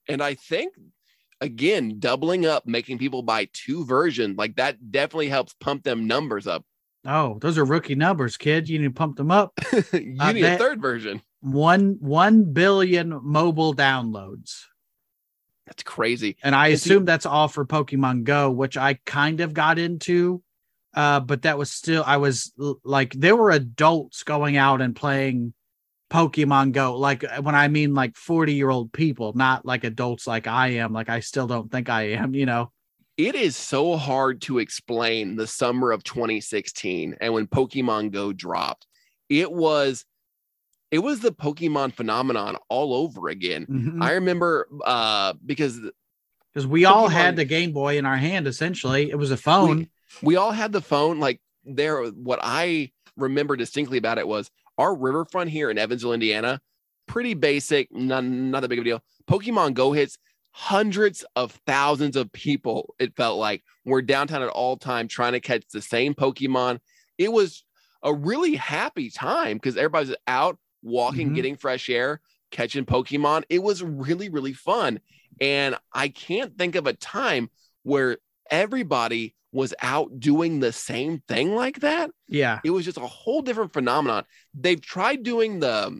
[0.07, 0.73] And I think
[1.39, 6.47] again, doubling up, making people buy two versions, like that definitely helps pump them numbers
[6.47, 6.65] up.
[7.05, 8.69] Oh, those are rookie numbers, kid.
[8.69, 9.53] You need to pump them up.
[9.93, 11.21] you Uh, need a third version.
[11.41, 14.65] One one billion mobile downloads.
[15.71, 16.35] That's crazy.
[16.43, 20.43] And I assume that's all for Pokemon Go, which I kind of got into.
[20.93, 22.51] Uh, but that was still I was
[22.83, 25.53] like there were adults going out and playing
[26.09, 26.97] Pokemon Go.
[26.97, 30.91] Like when I mean like 40 year old people, not like adults like I am.
[30.91, 32.73] Like I still don't think I am, you know.
[33.15, 38.87] It is so hard to explain the summer of 2016 and when Pokemon Go dropped.
[39.29, 40.03] It was
[40.91, 43.65] it was the Pokemon phenomenon all over again.
[43.65, 44.03] Mhm.
[44.03, 45.79] I remember uh because
[46.53, 49.09] Because we all had the Game Boy in our hand essentially.
[49.09, 49.87] It was a phone.
[50.21, 54.93] we all had the phone like there what i remember distinctly about it was our
[54.95, 56.59] riverfront here in evansville indiana
[57.07, 60.17] pretty basic not, not that big of a deal pokemon go hits
[60.51, 65.39] hundreds of thousands of people it felt like were downtown at all time trying to
[65.39, 66.79] catch the same pokemon
[67.17, 67.63] it was
[68.03, 71.35] a really happy time because everybody's out walking Mhm.
[71.35, 74.99] getting fresh air catching pokemon it was really really fun
[75.39, 77.49] and i can't think of a time
[77.83, 78.17] where
[78.49, 82.09] everybody was out doing the same thing like that.
[82.29, 82.59] yeah.
[82.63, 84.23] It was just a whole different phenomenon.
[84.53, 85.99] They've tried doing the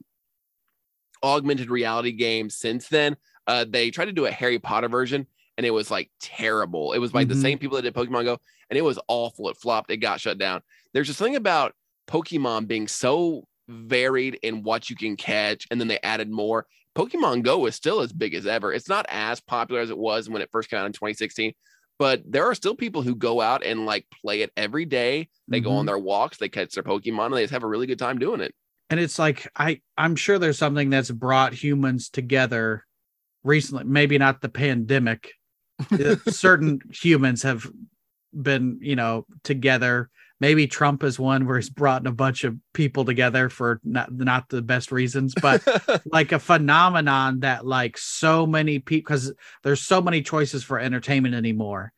[1.23, 3.17] augmented reality game since then.
[3.47, 6.93] Uh, they tried to do a Harry Potter version and it was like terrible.
[6.93, 7.41] It was like the Mhm.
[7.41, 8.39] same people that did Pokemon Go
[8.69, 9.49] and it was awful.
[9.49, 10.61] It flopped, it got shut down.
[10.93, 11.75] There's just something about
[12.07, 16.65] Pokemon being so varied in what you can catch, and then they added more.
[16.95, 18.73] Pokemon Go is still as big as ever.
[18.73, 21.53] It's not as popular as it was when it first came out in 2016,
[21.97, 25.29] but there are still people who go out and like play it every day.
[25.47, 25.63] They mm-hmm.
[25.63, 25.87] go on mm-hmm.
[25.87, 28.41] their walks, they catch their Pokemon, and they just have a really good time doing
[28.41, 28.53] it.
[28.89, 32.85] And it's like I I'm sure there's something that's brought humans together
[33.43, 33.85] recently.
[33.85, 35.31] Maybe not the pandemic.
[36.27, 37.69] Certain humans have
[38.33, 40.09] been, you know, together
[40.41, 44.49] maybe Trump is one where he's brought a bunch of people together for not not
[44.49, 45.65] the best reasons, but
[46.11, 49.31] like a phenomenon that like so many people because
[49.63, 51.93] there's so many choices for entertainment anymore,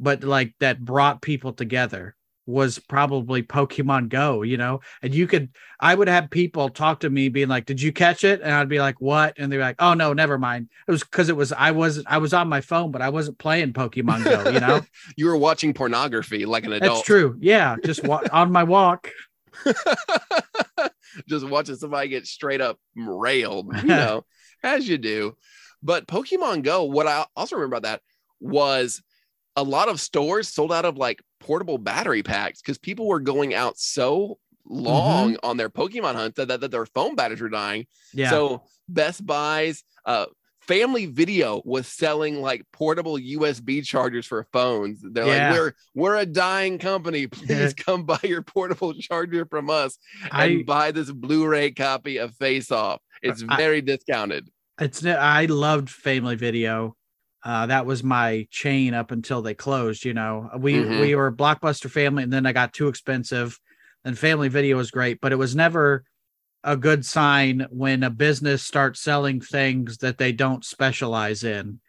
[0.00, 5.50] but like that brought people together was probably Pokemon Go, you know, and you could,
[5.78, 8.40] I would have people talk to me being like, Did you catch it?
[8.42, 9.34] And I'd be like, What?
[9.38, 10.68] And they're like, Oh, no, never mind.
[10.88, 13.38] It was because it was, I wasn't, I was on my phone, but I wasn't
[13.38, 14.82] playing Pokemon Go, you know?
[15.16, 16.98] you were watching pornography like an adult.
[16.98, 17.36] That's true.
[17.40, 17.76] Yeah.
[17.84, 19.10] Just wa- on my walk.
[21.28, 24.24] just watching somebody get straight up railed, you know,
[24.62, 25.36] as you do.
[25.82, 28.02] But Pokemon Go, what I also remember about that
[28.40, 29.02] was
[29.56, 33.54] a lot of stores sold out of like portable battery packs because people were going
[33.54, 35.46] out so long mm-hmm.
[35.46, 37.86] on their Pokemon hunt that, that, that, their phone batteries were dying.
[38.12, 38.30] Yeah.
[38.30, 40.26] So Best Buys, uh,
[40.60, 45.00] Family Video was selling like portable USB chargers for phones.
[45.02, 45.50] They're yeah.
[45.50, 47.26] like, we're we're a dying company.
[47.28, 52.34] Please come buy your portable charger from us and I, buy this Blu-ray copy of
[52.36, 53.00] Face Off.
[53.22, 54.48] It's very I, discounted.
[54.80, 56.96] It's I loved Family Video.
[57.44, 60.04] Uh, that was my chain up until they closed.
[60.04, 61.00] You know, we mm-hmm.
[61.00, 63.58] we were blockbuster family, and then I got too expensive.
[64.04, 66.04] And family video was great, but it was never
[66.64, 71.80] a good sign when a business starts selling things that they don't specialize in.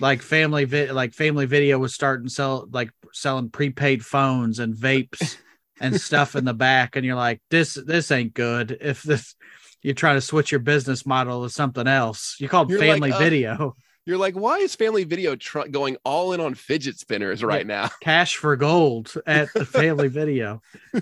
[0.00, 4.74] like family vi- like family video was starting to sell like selling prepaid phones and
[4.74, 5.36] vapes
[5.80, 8.76] and stuff in the back, and you're like, this this ain't good.
[8.80, 9.34] If this
[9.82, 13.18] you're trying to switch your business model to something else, you called family like, uh,
[13.18, 17.66] video you're like, why is Family Video tr- going all in on fidget spinners right
[17.66, 17.90] yeah, now?
[18.02, 20.62] Cash for gold at the Family Video.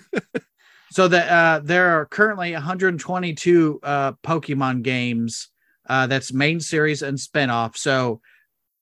[0.91, 5.49] So that uh, there are currently 122 uh, Pokemon games.
[5.89, 7.77] Uh, that's main series and spinoff.
[7.77, 8.21] So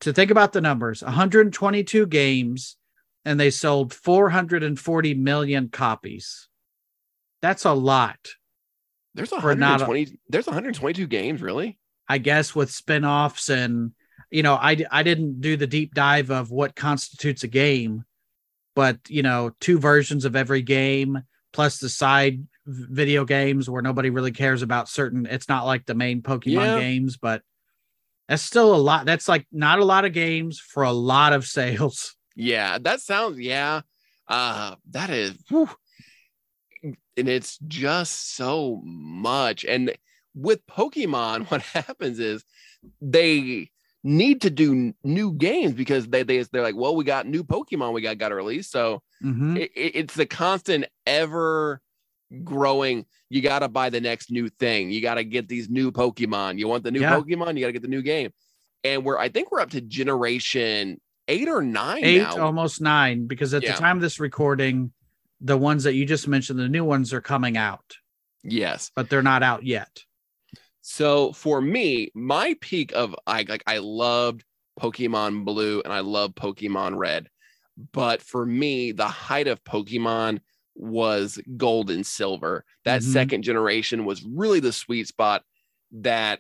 [0.00, 2.76] to think about the numbers, 122 games,
[3.24, 6.48] and they sold 440 million copies.
[7.42, 8.18] That's a lot.
[9.14, 10.02] There's 120.
[10.02, 11.79] A, there's 122 games, really.
[12.09, 13.92] I guess with spinoffs and
[14.31, 18.05] you know, I I didn't do the deep dive of what constitutes a game,
[18.75, 24.11] but you know, two versions of every game plus the side video games where nobody
[24.11, 25.27] really cares about certain.
[25.27, 26.79] It's not like the main Pokemon yeah.
[26.79, 27.43] games, but
[28.29, 29.07] that's still a lot.
[29.07, 32.15] That's like not a lot of games for a lot of sales.
[32.39, 33.81] Yeah, that sounds yeah.
[34.29, 35.71] Uh that is whew.
[36.83, 39.65] and it's just so much.
[39.65, 39.97] And
[40.35, 42.45] with Pokemon, what happens is
[43.01, 43.71] they
[44.07, 47.92] need to do new games because they, they they're like, well, we got new Pokemon
[47.92, 49.57] we got got to release, so mm-hmm.
[49.57, 51.81] it, it's the constant ever
[52.45, 53.05] growing.
[53.29, 54.90] You got to buy the next new thing.
[54.90, 56.59] You got to get these new Pokemon.
[56.59, 57.16] You want the new yeah.
[57.16, 58.33] Pokemon, you got to get the new game.
[58.85, 62.05] And we're I think we're up to generation eight or nine.
[62.05, 62.38] Eight, now.
[62.38, 63.73] almost nine, because at yeah.
[63.73, 64.92] the time of this recording,
[65.40, 67.97] the ones that you just mentioned, the new ones are coming out.
[68.45, 70.05] Yes, but they're not out yet.
[70.88, 74.44] So for me, my peak of I like I loved
[74.81, 77.29] Pokemon Blue and I love Pokemon Red.
[77.92, 80.38] But for me, the height of Pokemon
[80.77, 82.64] was gold and silver.
[82.85, 83.11] That mm-hmm.
[83.11, 85.42] second generation was really the sweet spot
[85.90, 86.38] that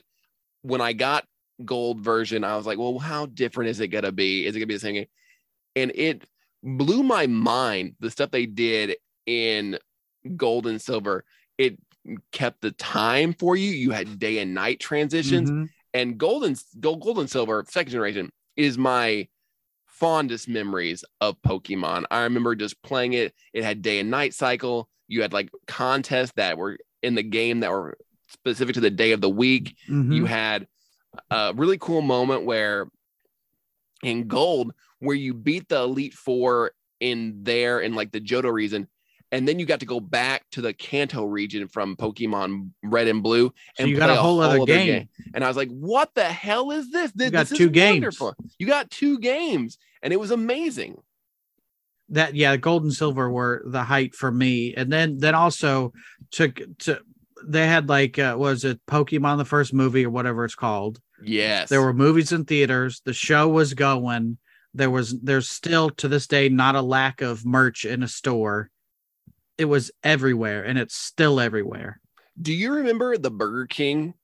[0.62, 1.24] when I got
[1.64, 4.46] gold version, I was like, well, how different is it gonna be?
[4.46, 5.06] Is it gonna be the same game?
[5.74, 6.22] And it
[6.62, 8.94] blew my mind the stuff they did
[9.26, 9.80] in
[10.36, 11.24] gold and silver.
[12.32, 13.70] Kept the time for you.
[13.70, 15.50] You had day and night transitions.
[15.50, 15.64] Mm-hmm.
[15.94, 19.28] And golden gold, gold and silver, second generation, is my
[19.86, 22.04] fondest memories of Pokemon.
[22.10, 23.34] I remember just playing it.
[23.54, 24.88] It had day and night cycle.
[25.08, 27.96] You had like contests that were in the game that were
[28.28, 29.76] specific to the day of the week.
[29.88, 30.12] Mm-hmm.
[30.12, 30.66] You had
[31.30, 32.88] a really cool moment where
[34.02, 38.88] in gold, where you beat the Elite Four in there in like the Johto region,
[39.32, 43.22] and then you got to go back to the Kanto region from Pokemon Red and
[43.22, 44.86] Blue, and so you got a whole, other game.
[44.86, 45.08] game.
[45.34, 47.12] And I was like, "What the hell is this?
[47.12, 47.94] This, you got this two games.
[47.94, 48.34] Wonderful.
[48.58, 50.96] You got two games, and it was amazing."
[52.10, 55.92] That yeah, gold and silver were the height for me, and then then also
[56.30, 57.00] took to
[57.44, 61.00] they had like uh, was it Pokemon the first movie or whatever it's called.
[61.22, 63.02] Yes, there were movies in theaters.
[63.04, 64.38] The show was going.
[64.72, 68.70] There was there's still to this day not a lack of merch in a store
[69.58, 72.00] it was everywhere and it's still everywhere.
[72.40, 74.14] Do you remember the Burger King?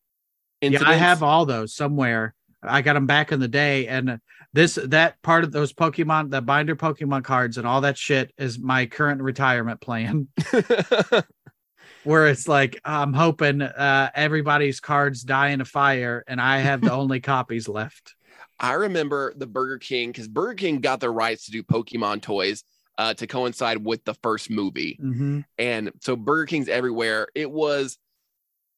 [0.61, 2.35] Yeah, I have all those somewhere.
[2.63, 4.21] I got them back in the day, and
[4.53, 8.59] this that part of those Pokemon, the binder Pokemon cards, and all that shit is
[8.59, 10.29] my current retirement plan.
[12.05, 16.81] Where it's like I'm hoping uh, everybody's cards die in a fire, and I have
[16.81, 18.15] the only copies left.
[18.61, 22.63] I remember the Burger King because Burger King got the rights to do Pokemon toys
[22.99, 25.41] uh, to coincide with the first movie, mm-hmm.
[25.59, 27.29] and so Burger King's everywhere.
[27.35, 27.99] It was,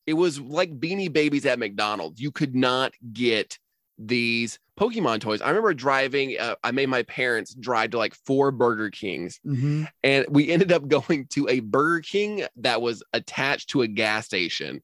[0.06, 2.20] it was like Beanie Babies at McDonald's.
[2.20, 3.58] You could not get
[3.98, 5.40] these Pokemon toys.
[5.40, 9.84] I remember driving, uh, I made my parents drive to like four Burger Kings, mm-hmm.
[10.02, 14.26] and we ended up going to a Burger King that was attached to a gas
[14.26, 14.82] station.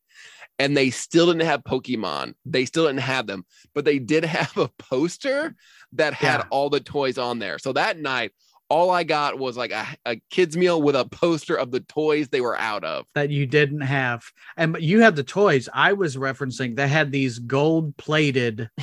[0.59, 2.35] And they still didn't have Pokemon.
[2.45, 5.55] They still didn't have them, but they did have a poster
[5.95, 6.47] that had Yeah.
[6.51, 7.59] all the toys on there.
[7.59, 8.33] So that night,
[8.71, 12.29] all I got was like a, a kid's meal with a poster of the toys
[12.29, 13.05] they were out of.
[13.15, 14.23] that you didn't have.
[14.57, 16.77] And you had the toys I was referencing.
[16.77, 18.71] They had these gold plated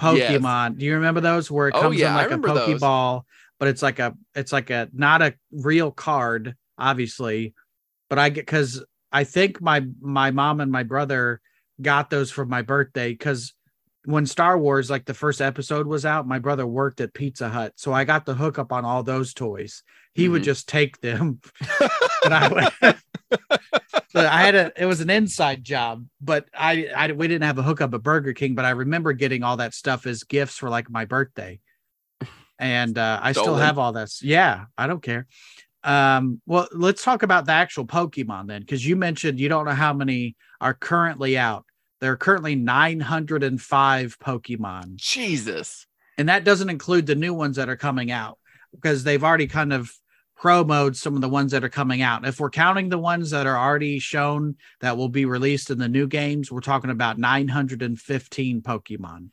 [0.00, 0.78] Pokemon.
[0.78, 2.80] Do you remember those where it Oh, comes yeah, in like a remember those.
[2.80, 3.22] Pokeball,
[3.58, 7.54] but it's like a it's like a not a real card, obviously.
[8.10, 11.40] But I get because I think my my mom and my brother
[11.80, 13.54] got those for my birthday because
[14.08, 17.74] when Star Wars, like the first episode was out, my brother worked at Pizza Hut.
[17.76, 19.82] So I got the hookup on all those toys.
[20.14, 20.46] He would Mhm.
[20.46, 21.40] just take them.
[22.24, 22.48] and I
[22.80, 22.96] would
[24.08, 27.58] So I had a it was an inside job, but I I we didn't have
[27.58, 30.70] a hookup at Burger King, but I remember getting all that stuff as gifts for
[30.70, 31.60] like my birthday.
[32.58, 34.22] And uh, I still have all this.
[34.22, 35.26] Yeah, I don't care.
[35.84, 39.72] Um, well, let's talk about the actual Pokemon then, because you mentioned you don't know
[39.72, 41.66] how many are currently out.
[42.00, 45.86] There are currently 905 Pokemon, Jesus.
[46.16, 48.38] and that doesn't include the new ones that are coming out
[48.72, 49.92] because they've already kind of
[50.40, 52.26] promoed some of the ones that are coming out.
[52.26, 55.88] If we're counting the ones that are already shown that will be released in the
[55.88, 59.30] new games, we're talking about 915 Pokemon.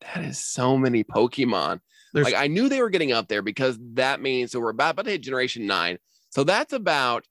[0.00, 1.80] That is so many Pokemon.
[2.12, 4.92] There's like I knew they were getting up there because that means so we're about,
[4.92, 5.98] about to hit generation nine.
[6.30, 7.24] So that's about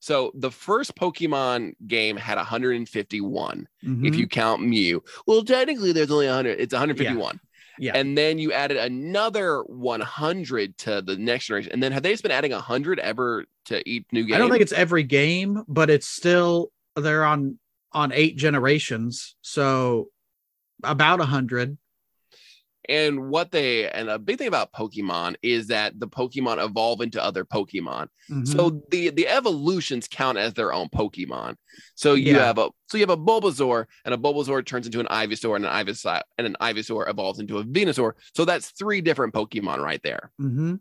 [0.00, 4.16] so the first Pokemon game had 151 if Mhm.
[4.16, 5.02] you count Mew.
[5.26, 6.60] Well, technically there's only 100.
[6.60, 7.40] It's 151.
[7.80, 7.92] Yeah.
[7.94, 11.70] And then you added another 100 to the next generation.
[11.72, 14.34] And then have they just been adding 100 ever to each new game?
[14.34, 17.58] I don't think it's every game, but it's still they're on
[17.92, 20.10] on eight generations, so
[20.84, 21.78] about hundred.
[22.88, 27.22] And what they and a big thing about Pokemon is that the Pokemon evolve into
[27.22, 28.08] other Pokemon.
[28.30, 28.44] Mm-hmm.
[28.44, 31.56] So the the evolutions count as their own Pokemon.
[31.94, 32.46] So you Yeah.
[32.46, 35.66] have a so you have a Bulbasaur, and a Bulbasaur turns into an Ivysaur, and
[35.66, 38.12] an Ivysaur and an Ivysaur evolves into a Venusaur.
[38.34, 40.30] So that's three different Pokemon right there.
[40.38, 40.76] hmm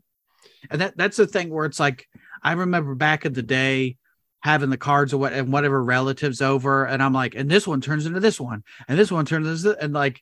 [0.72, 2.08] And that that's the thing where it's like
[2.44, 3.98] I remember back in the day
[4.42, 7.82] having the cards or what and whatever relatives over, and I'm like, and this one
[7.82, 10.22] turns into this one, and this one turns into this, and like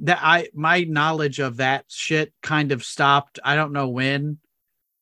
[0.00, 3.38] that I my knowledge of that shit kind of stopped.
[3.44, 4.38] I don't know when.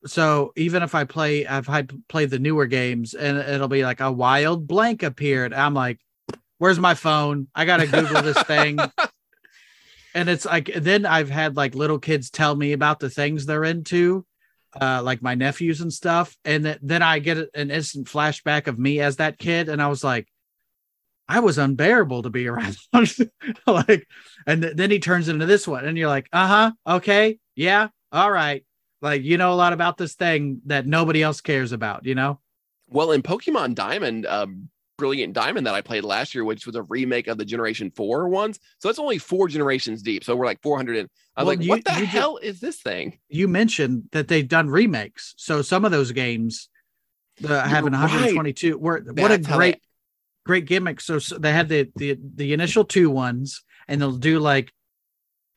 [0.05, 4.01] So even if I play, if I play the newer games, and it'll be like
[4.01, 5.99] a wild blank appeared, I'm like,
[6.57, 7.47] "Where's my phone?
[7.55, 8.77] I gotta Google this thing."
[10.13, 13.63] and it's like then I've had like little kids tell me about the things they're
[13.63, 14.25] into,
[14.79, 18.77] uh, like my nephews and stuff, and th- then I get an instant flashback of
[18.77, 20.27] me as that kid, and I was like,
[21.27, 22.77] I was unbearable to be around.
[23.67, 24.07] like,
[24.45, 27.87] and th- then he turns into this one, and you're like, uh huh, okay, yeah,
[28.11, 28.65] all right,
[29.01, 32.39] like you know a lot about this thing that nobody else cares about, you know?
[32.89, 36.83] Well, in Pokemon Diamond, um, Brilliant Diamond that I played last year, which was a
[36.83, 40.23] remake of the Generation Four ones, so it's only four generations deep.
[40.23, 40.97] So we're like 400.
[40.97, 43.17] And I was Well, like, you- what the hell is this thing?
[43.29, 46.69] You mentioned that they've done remakes, so some of those games,
[47.39, 48.01] the having right.
[48.01, 49.79] 122, were what a great
[50.45, 51.01] great gimmick.
[51.01, 54.71] So, so they had the the the initial two ones, and they'll do like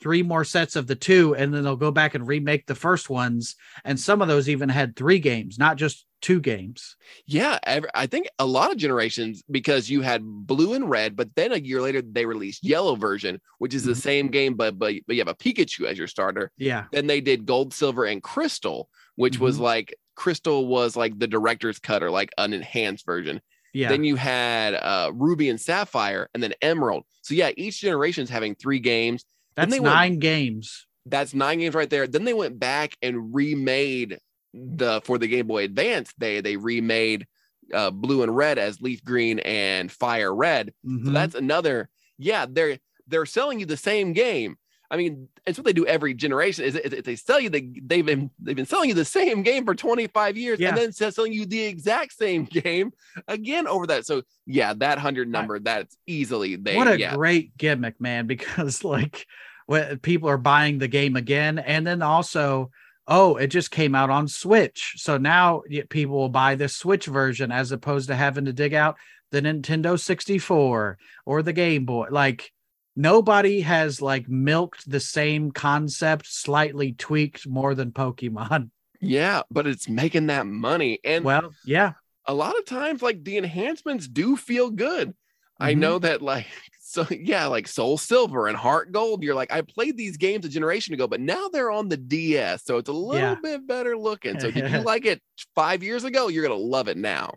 [0.00, 3.08] three more sets of the two, and then they'll go back and remake the first
[3.08, 3.56] ones.
[3.84, 6.96] And some of those even had three games, not just two games.
[7.26, 7.58] Yeah,
[7.94, 11.56] I think a lot of generations because you had blue and red, but then a
[11.56, 14.02] year later they released yellow version, which is the Mhm.
[14.02, 16.52] same game, but but but you have a Pikachu as your starter.
[16.58, 19.60] Yeah, Then they did gold, silver, and crystal, which was Mhm.
[19.62, 23.40] like crystal was like the director's cut or like an enhanced version.
[23.76, 27.04] Yeah, Then you had uh, ruby and sapphire, and then emerald.
[27.22, 29.24] So yeah, each generation's having three games.
[29.54, 30.86] that's they went- nine games.
[31.08, 32.06] That's nine games right there.
[32.08, 34.18] Then they went back and remade
[34.54, 36.12] the for the Game Boy Advance.
[36.18, 37.26] They they remade
[37.72, 40.72] uh, blue and red as leaf green and fire red.
[40.84, 41.12] So Mhm.
[41.12, 41.88] that's another.
[42.18, 44.56] Yeah, they're they're selling you the same game,
[44.90, 46.64] I mean, it's what they do every generation.
[46.64, 49.42] Is, is, is they sell you the they've been they've been selling you the same
[49.42, 50.68] game for 25 years, Yeah.
[50.70, 52.92] and then selling you the exact same game
[53.28, 54.06] again over that.
[54.06, 56.76] So yeah, that hundred number that's easily they.
[56.76, 58.26] what a yeah, great gimmick, man!
[58.36, 59.26] Because like
[59.66, 62.70] when people are buying the game again, and then also,
[63.08, 67.50] oh, it just came out on Switch, so now people will buy the Switch version
[67.50, 68.96] as opposed to having to dig out
[69.32, 72.06] the Nintendo 64 or the Game Boy.
[72.10, 72.52] Like
[72.96, 78.70] nobody has like milked the same concept, slightly tweaked more than Pokemon.
[79.00, 81.94] yeah, but it's making that money, and Well, yeah,
[82.26, 85.14] a lot of times like the enhancements do feel good.
[85.60, 85.78] I Mhm.
[85.78, 86.46] know that like
[86.80, 90.48] so yeah, like Soul Silver and Heart Gold, you're like, I played these games a
[90.48, 93.36] generation ago, but now they're on the DS, so it's a little Yeah.
[93.36, 94.38] bit better looking.
[94.38, 95.20] So did you like it
[95.54, 96.28] five years ago?
[96.28, 97.34] You're gonna love it now.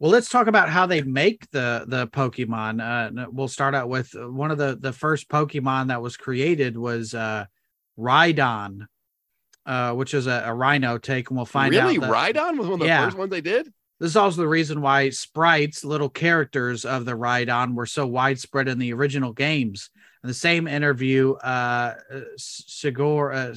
[0.00, 2.80] Well, let's talk about how they make the the Pokemon.
[2.80, 6.76] Uh, we'll start out with uh, one of the the first Pokemon that was created
[6.78, 7.44] was uh,
[7.98, 8.86] Rhydon,
[9.66, 12.00] uh, which is a, a rhino take, and we'll find really, out.
[12.00, 13.04] that- Rhydon was one of the Yeah.
[13.04, 13.70] first ones they did.
[13.98, 18.66] This is also the reason why sprites, little characters of the Rhydon, were so widespread
[18.68, 19.90] in the original games.
[20.24, 23.54] In the same interview, uh, uh, Sigur, uh,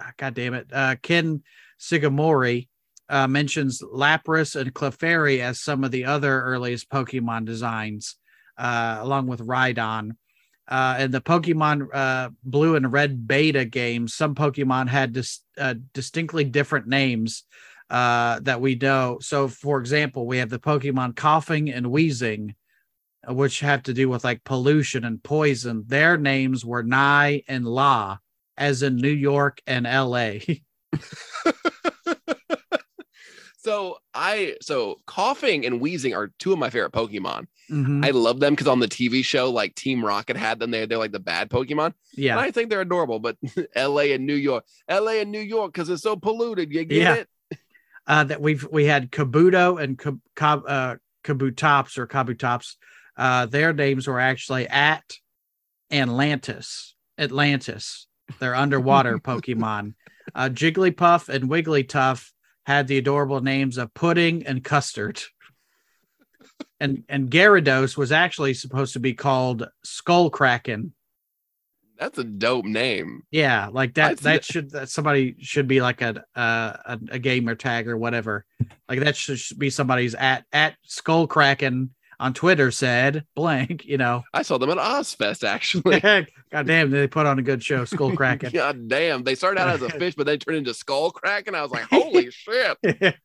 [0.00, 1.44] ah, God damn it, uh, Ken
[1.78, 2.66] Sugimori
[3.08, 8.16] uh, mentions Lapras and Clefairy as some of the other earliest Pokemon designs,
[8.58, 10.12] uh, along with Rhydon.
[10.66, 15.74] Uh, in the Pokemon uh, Blue and Red beta games, some Pokemon had dis- uh,
[15.92, 17.44] distinctly different names
[17.90, 19.18] uh, that we know.
[19.20, 22.54] So, for example, we have the Pokemon Koffing and Weezing,
[23.28, 25.84] which have to do with like pollution and poison.
[25.86, 28.18] Their names were Nye and La,
[28.56, 30.38] as in New York and LA.
[33.64, 37.46] So I so Koffing and Weezing are two of my favorite Pokemon.
[37.70, 38.04] Mhm.
[38.04, 40.70] I love them because on the TV show, like Team Rocket had them.
[40.70, 41.94] They're they're like the bad Pokemon.
[42.14, 42.40] Yeah, And.
[42.40, 43.38] I think they're adorable, but
[43.76, 46.70] LA and New York, LA and New York, because it's so polluted.
[46.72, 47.14] You get Yeah.
[47.14, 47.28] it?
[48.06, 52.74] uh, that we've we had Kabuto and Kab- Kab- uh, Kabutops or Kabutops.
[53.16, 55.04] Uh, their names were actually at
[55.90, 56.94] Atlantis.
[57.18, 58.06] Atlantis.
[58.40, 59.94] They're underwater Pokemon.
[60.34, 62.30] Uh, Jigglypuff and Wigglytuff
[62.64, 65.20] had the adorable names of Pudding and Custard.
[66.80, 70.92] And and Gyarados was actually supposed to be called Skull Kraken.
[71.98, 73.22] That's a dope name.
[73.30, 74.18] Yeah, like that.
[74.18, 78.44] That should that somebody should be like a a, a gamer tag or whatever.
[78.88, 83.84] Like that should should be somebody's at at Skull Kraken on Twitter said blank.
[83.84, 86.00] You know, I saw them at Ozzfest actually.
[86.00, 88.50] God damn, they put on a good show, Skull Kraken.
[88.54, 89.24] God damn.
[89.24, 91.54] They started out as a fish, but they turned into Skull Kraken.
[91.54, 93.16] I was like, holy shit.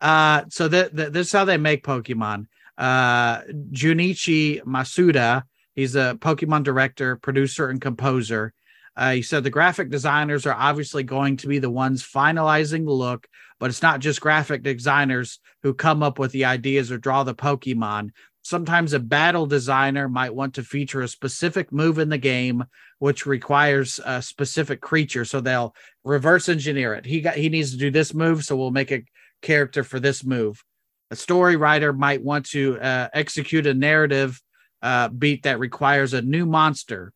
[0.00, 2.46] uh, so that- this is how they make Pokemon.
[2.76, 3.40] Uh,
[3.72, 5.42] Junichi Masuda,
[5.74, 8.52] he's a Pokemon director, producer, and composer.
[8.96, 12.92] Uh, he said the graphic designers are obviously going to be the ones finalizing the
[12.92, 13.26] look,
[13.58, 17.34] but it's not just graphic designers who come up with the ideas or draw the
[17.34, 18.10] Pokemon.
[18.42, 22.64] Sometimes a battle designer might want to feature a specific move in the game,
[22.98, 25.24] which requires a specific creature.
[25.24, 27.04] So they'll reverse engineer it.
[27.04, 29.04] He got he needs to do this move, so we'll make a
[29.42, 30.62] character for this move.
[31.10, 34.40] A story writer might want to uh, execute a narrative
[34.82, 37.12] uh, beat that requires a new monster.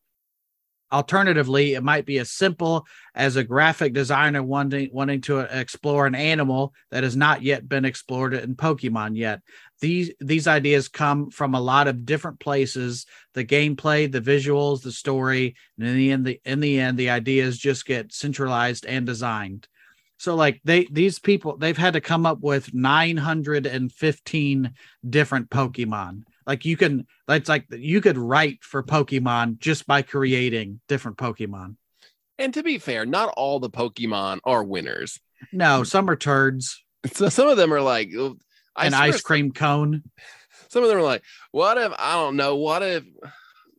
[0.93, 2.85] Alternatively, it might be as simple
[3.15, 7.83] as a graphic designer wanting wanting to explore an animal that has not yet been
[7.83, 9.41] explored in Pokemon yet.
[9.81, 13.07] These these ideas come from a lot of different places.
[13.33, 17.57] The gameplay, the visuals, the story, and in the the in the end, the ideas
[17.57, 19.67] just get centralized and designed.
[20.17, 24.73] So like they these people they've had to come up with 915
[25.09, 26.25] different Pokemon.
[26.45, 31.75] Like you can that's like you could write for Pokemon just by creating different Pokemon.
[32.37, 35.19] And to be fair, not all the Pokemon are winners.
[35.51, 36.79] No, some are turds.
[37.11, 38.11] So some of them are like
[38.75, 40.03] I An ice cream cone.
[40.69, 41.21] Some of them are like,
[41.51, 43.03] what if I don't know, what if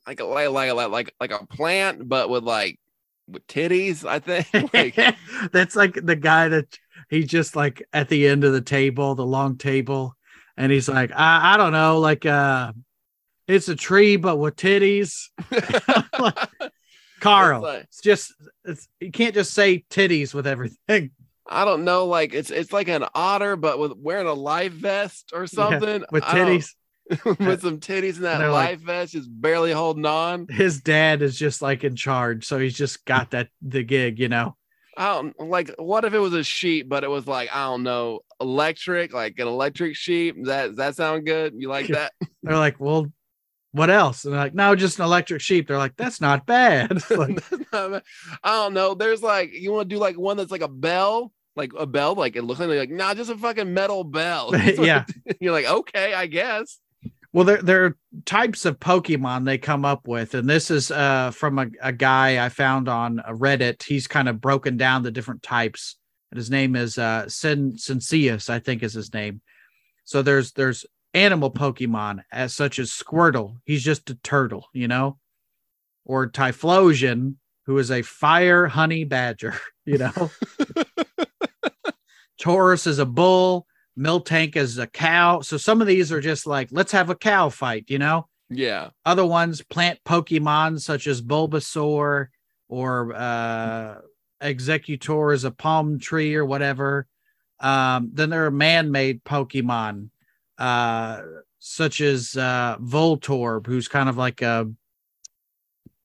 [0.07, 2.79] like a like like like like, a plant, but with like
[3.27, 4.73] with titties, I think.
[4.75, 5.17] like
[5.53, 6.79] That's like the guy that
[7.11, 10.17] he's just like at the end of the table, the long table,
[10.57, 12.73] and he's like, I, I don't know, like uh
[13.47, 15.29] it's a tree but with titties.
[17.21, 18.35] Carl, It's like- it's just
[18.65, 21.11] it's you can't just say titties with everything.
[21.47, 25.31] I don't know, like it's it's like an otter, but with wearing a life vest
[25.35, 26.05] or something.
[26.11, 26.71] With titties.
[27.39, 30.47] with some titties in that They're like- life vest, just barely holding on.
[30.49, 34.29] His dad is just like in charge, so he's just got that the gig, you
[34.29, 34.57] know.
[34.97, 37.83] I don't like what if it was a sheep, but it was like, I don't
[37.83, 40.37] know, electric, like an electric sheep.
[40.45, 41.55] That that sound good?
[41.57, 42.13] You like that?
[42.43, 43.13] They're like, we'll
[43.75, 44.25] what else?
[44.25, 45.67] And they're like, no, just an electric sheep.
[45.67, 46.93] They're like, that's not bad.
[47.11, 47.43] like,
[47.73, 48.01] I
[48.45, 48.95] don't know.
[48.95, 52.15] There's like you want to do like one that's like a bell, like a bell,
[52.15, 54.53] like it looks like like nah, just a fucking metal bell.
[54.79, 55.05] yeah.
[55.41, 56.79] You're like, okay, I guess.
[57.35, 61.33] Well, there there are types of Pokemon they come up with, and this is uh
[61.33, 63.83] from a, a guy I found on Reddit.
[63.83, 65.97] He's kind of broken down the different types,
[66.31, 69.41] and his name is uh Sin Sinceus, I think is his name.
[70.05, 73.57] So there's there's animal Pokemon as such as Squirtle.
[73.65, 75.19] He's just a turtle, you know,
[76.05, 77.35] or Typhlosion,
[77.67, 80.31] who is a fire honey badger, you know.
[82.41, 83.67] Tauros is a bull.
[83.99, 85.41] Miltank is a cow.
[85.41, 88.29] So some of these are just like, let's have a cow fight, you know?
[88.51, 88.91] Yeah.
[89.05, 92.29] Other ones, plant Pokemon such as Bulbasaur
[92.69, 93.97] or uh,
[94.43, 97.07] Exeggutor is a palm tree or whatever.
[97.61, 100.11] Um, then there are man made Pokemon
[100.59, 101.23] uh,
[101.59, 104.71] such as uh, Voltorb, who's kind of like a,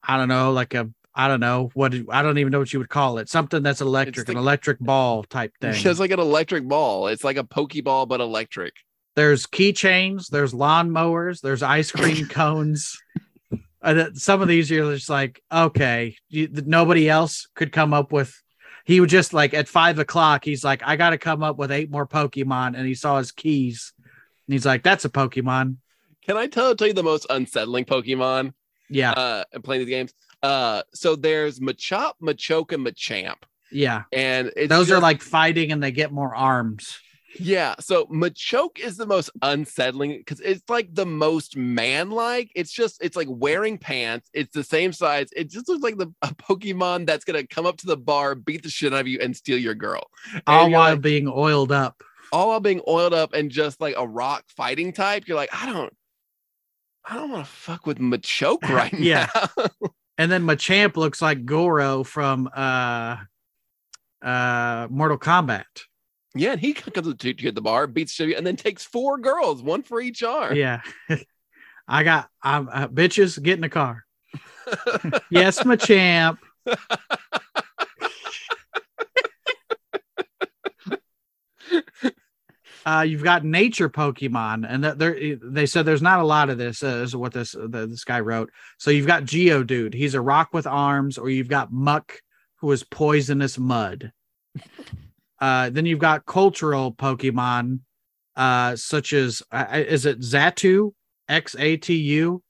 [0.03, 2.79] I don't know, like a, I don't know what I don't even know what you
[2.79, 3.29] would call it.
[3.29, 5.73] Something that's electric, the, an electric ball type thing.
[5.73, 7.07] It's like an electric ball.
[7.07, 8.73] It's like a Pokeball but electric.
[9.15, 10.27] There's keychains.
[10.27, 11.41] There's lawnmowers.
[11.41, 13.01] There's ice cream cones.
[13.81, 18.33] And some of these you're just like, okay, you, nobody else could come up with.
[18.85, 21.71] He would just like at five o'clock, he's like, I got to come up with
[21.71, 23.93] eight more Pokemon, and he saw his keys
[24.49, 25.77] and he's like, "That's a Pokemon."
[26.25, 28.53] Can I tell tell you the most unsettling Pokemon?
[28.89, 29.11] Yeah.
[29.11, 30.13] Uh, playing these games.
[30.41, 33.43] Uh, so there's Machop, Machoke, and Machamp.
[33.71, 34.03] Yeah.
[34.11, 36.99] And those just, are like fighting, and they get more arms.
[37.39, 37.75] Yeah.
[37.79, 42.51] So Machoke is the most unsettling because it's like the most man-like.
[42.55, 44.29] It's just it's like wearing pants.
[44.33, 45.29] It's the same size.
[45.35, 48.63] It just looks like the a Pokemon that's gonna come up to the bar, beat
[48.63, 50.09] the shit out of you, and steal your girl.
[50.47, 54.07] All while like, being oiled up all while being oiled up and just like a
[54.07, 55.93] rock fighting type, you're like, I don't,
[57.05, 59.29] I don't want to fuck with Machoke right yeah.
[59.35, 59.65] now.
[60.19, 63.15] and then Machamp looks like Goro from uh
[64.21, 65.63] uh Mortal Kombat.
[66.35, 69.63] Yeah, and he comes to, to the bar, beats you, and then takes four girls,
[69.63, 70.55] one for each arm.
[70.55, 70.81] Yeah.
[71.87, 74.05] I got I'm uh, bitches get in the car.
[75.31, 76.37] yes, Machamp.
[82.85, 86.83] Uh, you've got nature Pokemon, and there they said there's not a lot of this.
[86.83, 88.51] Uh, is what this the, this guy wrote.
[88.77, 92.21] So you've got Geodude, he's a rock with arms, or you've got Muk,
[92.57, 94.11] who is poisonous mud.
[95.41, 97.79] Uh, then you've got cultural Pokemon,
[98.35, 100.91] uh, such as uh, is it Xatu
[101.29, 102.43] X A T U,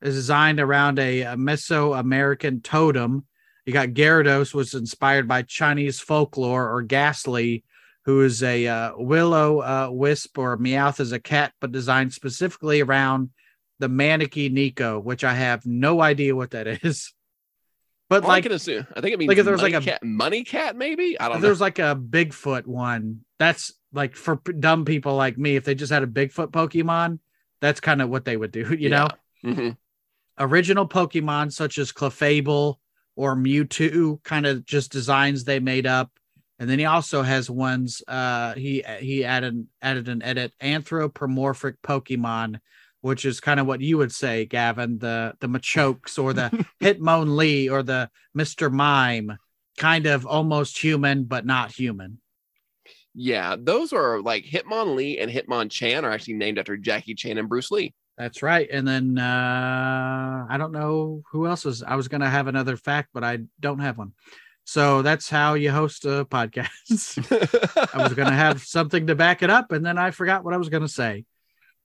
[0.00, 3.24] is designed around a, a Mesoamerican totem.
[3.64, 7.62] You got Gyarados, was inspired by Chinese folklore, or Gastly,
[8.04, 12.80] who is a uh, willow uh, wisp or Meowth is a cat, but designed specifically
[12.80, 13.30] around
[13.78, 17.12] the Maneki Neko, which I have no idea what that is.
[18.08, 18.86] But well, like, I can assume.
[18.94, 21.18] I think it means like if there's like a cat, money cat, maybe.
[21.18, 21.36] I don't.
[21.36, 25.56] If there's like a Bigfoot one, that's like for dumb people like me.
[25.56, 27.20] If they just had a Bigfoot Pokemon,
[27.60, 28.66] that's kind of what they would do.
[28.78, 28.88] You yeah.
[28.88, 29.08] know,
[29.50, 29.70] mm-hmm.
[30.38, 32.76] original Pokemon such as Clefable
[33.16, 36.10] or Mewtwo, kind of just designs they made up
[36.62, 42.60] and then he also has ones uh he he added added an edit anthropomorphic pokemon
[43.00, 47.68] which is kind of what you would say gavin the the machokes or the hitmonlee
[47.68, 48.08] or the
[48.38, 49.36] mr mime
[49.76, 52.20] kind of almost human but not human.
[53.12, 57.72] Yeah those are like hitmonlee and hitmonchan are actually named after jackie chan and bruce
[57.72, 57.92] lee.
[58.16, 62.46] That's right and then uh i don't know who else is i was gonna have
[62.46, 64.12] another fact but i don't have one
[64.64, 67.90] so that's how you host a podcast.
[67.94, 70.54] I was going to have something to back it up, and then I forgot what
[70.54, 71.24] I was going to say.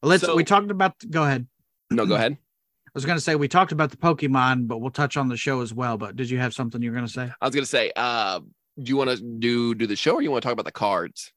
[0.01, 0.23] Let's.
[0.23, 0.93] So, we talked about.
[1.09, 1.47] Go ahead.
[1.89, 2.33] No, go ahead.
[2.33, 5.37] I was going to say we talked about the Pokemon, but we'll touch on the
[5.37, 5.97] show as well.
[5.97, 7.31] But did you have something you were going to say?
[7.41, 8.39] I was going to say, uh,
[8.81, 10.71] do you want to do do the show, or you want to talk about the
[10.71, 11.31] cards?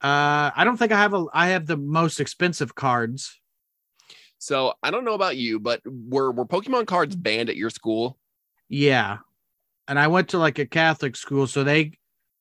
[0.00, 1.24] Uh, I don't think I have a.
[1.32, 3.40] I have the most expensive cards.
[4.38, 8.18] So I don't know about you, but were were Pokemon cards banned at your school?
[8.68, 9.18] Yeah,
[9.88, 11.92] and I went to like a Catholic school, so they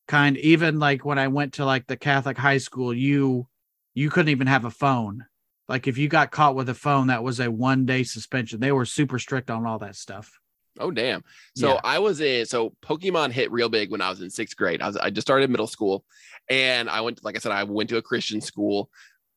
[0.08, 3.48] kind even like when I went to like the Catholic high school, you
[3.96, 5.26] you couldn't even have a phone.
[5.68, 8.60] Like if you got caught with a phone, that was a one day suspension.
[8.60, 10.40] They were super strict on all that stuff.
[10.80, 11.24] Oh damn!
[11.56, 11.82] So yeah.
[11.84, 12.46] I was in.
[12.46, 14.82] So Pokemon hit real big when I was in sixth grade.
[14.82, 16.04] I was I just started middle school,
[16.50, 17.24] and I went.
[17.24, 18.90] Like I said, I went to a Christian school,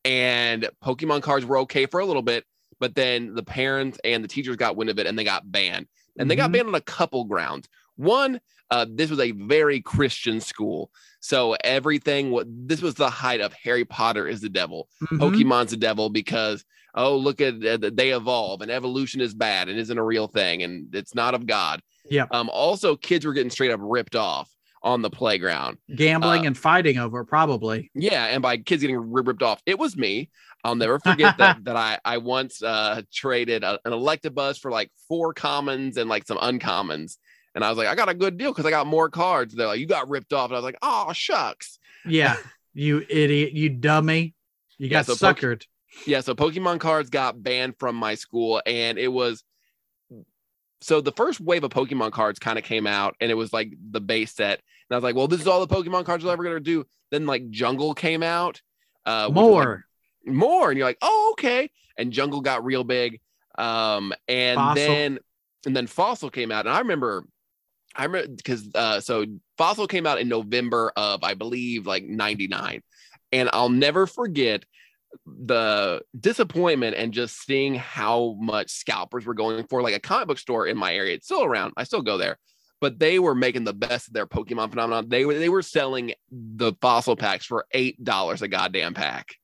[0.04, 2.44] and Pokemon cards were okay for a little bit,
[2.78, 5.86] but then the parents and the teachers got wind of it, and they got banned.
[6.18, 6.52] And they got mm-hmm.
[6.52, 7.68] banned on a couple grounds.
[7.96, 12.30] One, uh, this was a very Christian school, so everything.
[12.30, 15.18] What this was the height of Harry Potter is the devil, Mhm.
[15.18, 16.64] Pokemon's the devil because
[16.94, 20.62] oh look at uh, they evolve and evolution is bad and isn't a real thing
[20.62, 21.80] and it's not of God.
[22.08, 22.26] Yeah.
[22.30, 22.48] Um.
[22.50, 24.50] Also, kids were getting straight up ripped off
[24.82, 25.76] on the playground.
[25.94, 27.90] Gambling uh, and fighting over probably.
[27.94, 30.30] Yeah, and by kids getting ripped off, it was me.
[30.64, 34.90] I'll never forget that that I I once uh traded a, an Electabuzz for like
[35.08, 37.18] four commons and like some uncommons,
[37.54, 39.54] and I was like, I got a good deal because I got more cards.
[39.54, 41.78] They're like, you got ripped off, and I was like, oh shucks.
[42.06, 42.36] Yeah.
[42.74, 43.52] you idiot.
[43.52, 44.34] You dummy.
[44.78, 45.64] You Yeah, got so Poke- suckered.
[46.06, 49.42] Yeah, so Pokemon cards got banned from my school, and it was
[50.80, 53.72] so the first wave of Pokemon cards kind of came out, and it was like
[53.90, 56.32] the base set, and I was like, well, this is all the Pokemon cards we're
[56.32, 56.86] ever gonna do.
[57.10, 58.62] Then like Jungle came out,
[59.04, 59.84] uh, was, like, More.
[60.26, 63.20] more and you're like oh okay and jungle got real big
[63.58, 64.74] um and Fossil.
[64.84, 65.18] then
[65.66, 67.24] and then fossil came out and i remember
[67.94, 69.24] i remember because uh so
[69.58, 72.82] fossil came out in november of i believe like 99
[73.32, 74.64] and i'll never forget
[75.26, 80.38] the disappointment and just seeing how much scalpers were going for like a comic book
[80.38, 81.14] store in my area.
[81.14, 81.72] It's still around.
[81.76, 82.38] I still go there.
[82.80, 85.08] But they were making the best of their pokemon phenomenon.
[85.08, 89.34] They were they were selling the fossil packs for eight dollars a goddamn pack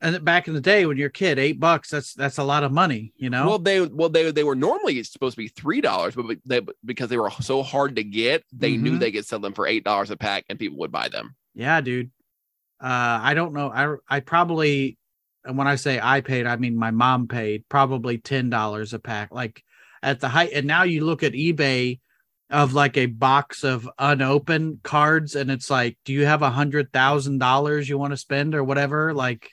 [0.00, 2.64] And back in the day when you're a kid, eight bucks, that's that's a lot
[2.64, 3.46] of money, you know?
[3.46, 7.08] Well, they well they they were normally supposed to be three dollars, but they, because
[7.08, 9.00] they were so hard to get, they knew Mhm.
[9.00, 11.34] they could sell them for eight dollars a pack, and people would buy them.
[11.54, 12.10] yeah, dude.
[12.78, 13.70] Uh I don't know.
[13.70, 14.98] I I probably
[15.44, 18.98] and when I say I paid, I mean my mom paid probably ten dollars a
[18.98, 19.32] pack.
[19.32, 19.62] Like
[20.02, 22.00] at the height, and now you look at eBay
[22.50, 26.92] of like a box of unopened cards, and it's like, do you have a hundred
[26.92, 29.14] thousand dollars you want to spend or whatever?
[29.14, 29.50] Like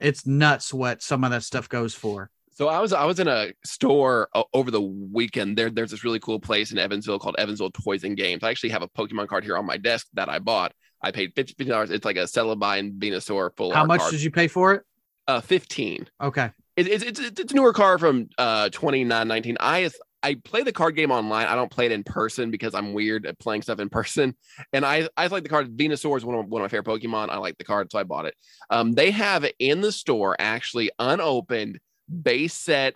[0.00, 2.30] it's nuts what some of that stuff goes for.
[2.50, 5.56] So I was I was in a store over the weekend.
[5.56, 8.42] There there's this really cool place in Evansville called Evansville Toys and Games.
[8.42, 10.72] I actually have a Pokemon card here on my desk that I bought.
[11.00, 11.90] I paid fifty dollars.
[11.90, 14.10] It's like a Celebi Venusaur full How much card.
[14.10, 14.82] did you pay for it?
[15.28, 16.08] uh, fifteen.
[16.20, 16.50] Okay.
[16.76, 19.56] It, it's it's it's a newer card from uh 2919.
[19.60, 19.90] I
[20.22, 21.46] I play the card game online.
[21.46, 24.34] I don't play it in person because I'm weird at playing stuff in person.
[24.72, 25.76] And I I like the card.
[25.76, 27.30] Venusaur is one of one of my favorite Pokemon.
[27.30, 28.34] I like the card, so I bought it.
[28.70, 31.78] Um, they have in the store actually unopened
[32.22, 32.94] base set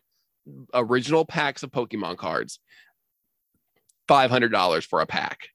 [0.74, 2.58] original packs of Pokemon cards.
[4.08, 5.48] Five hundred dollars for a pack.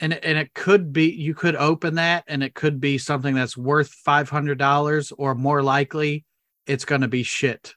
[0.00, 3.56] and and it could be you could open that and it could be something that's
[3.56, 6.24] worth five hundred dollars or more likely
[6.66, 7.74] it's going to be shit.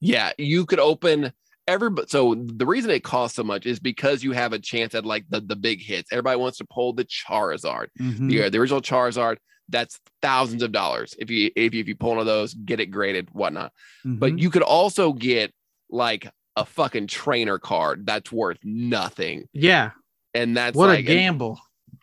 [0.00, 1.32] Yeah, you could open
[1.66, 5.04] every so the reason it costs so much is because you have a chance at
[5.06, 6.12] like the the big hits.
[6.12, 7.86] Everybody wants to pull the Charizard.
[8.00, 8.28] Mhm.
[8.28, 9.36] the, the original Charizard,
[9.68, 11.14] that's thousands of dollars.
[11.18, 13.72] If you if you, if you pull one of those, get it graded, whatnot.
[14.04, 14.40] But Mhm.
[14.40, 15.52] you could also get
[15.90, 19.90] like a fucking trainer card that's worth nothing, yeah,
[20.34, 21.60] and that's what like a gamble.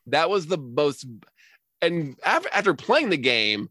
[0.08, 1.06] that was the most.
[1.82, 3.70] And after after playing the game,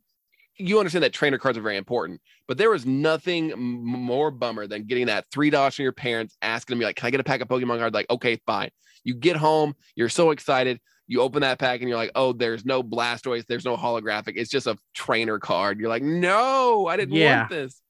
[0.60, 2.20] you understand that trainer cards are very important.
[2.46, 6.78] But there was nothing more bummer than getting that three dollars from your parents, asking
[6.78, 8.70] me like, "Can I get a pack of Pokemon cards?" Like, okay, fine.
[9.04, 10.80] You get home, you're so excited.
[11.06, 14.34] You open that pack and you're like, "Oh, there's no Blastoise, there's no holographic.
[14.36, 17.40] It's just a trainer card." You're like, "No, I didn't Yeah.
[17.40, 17.80] want this."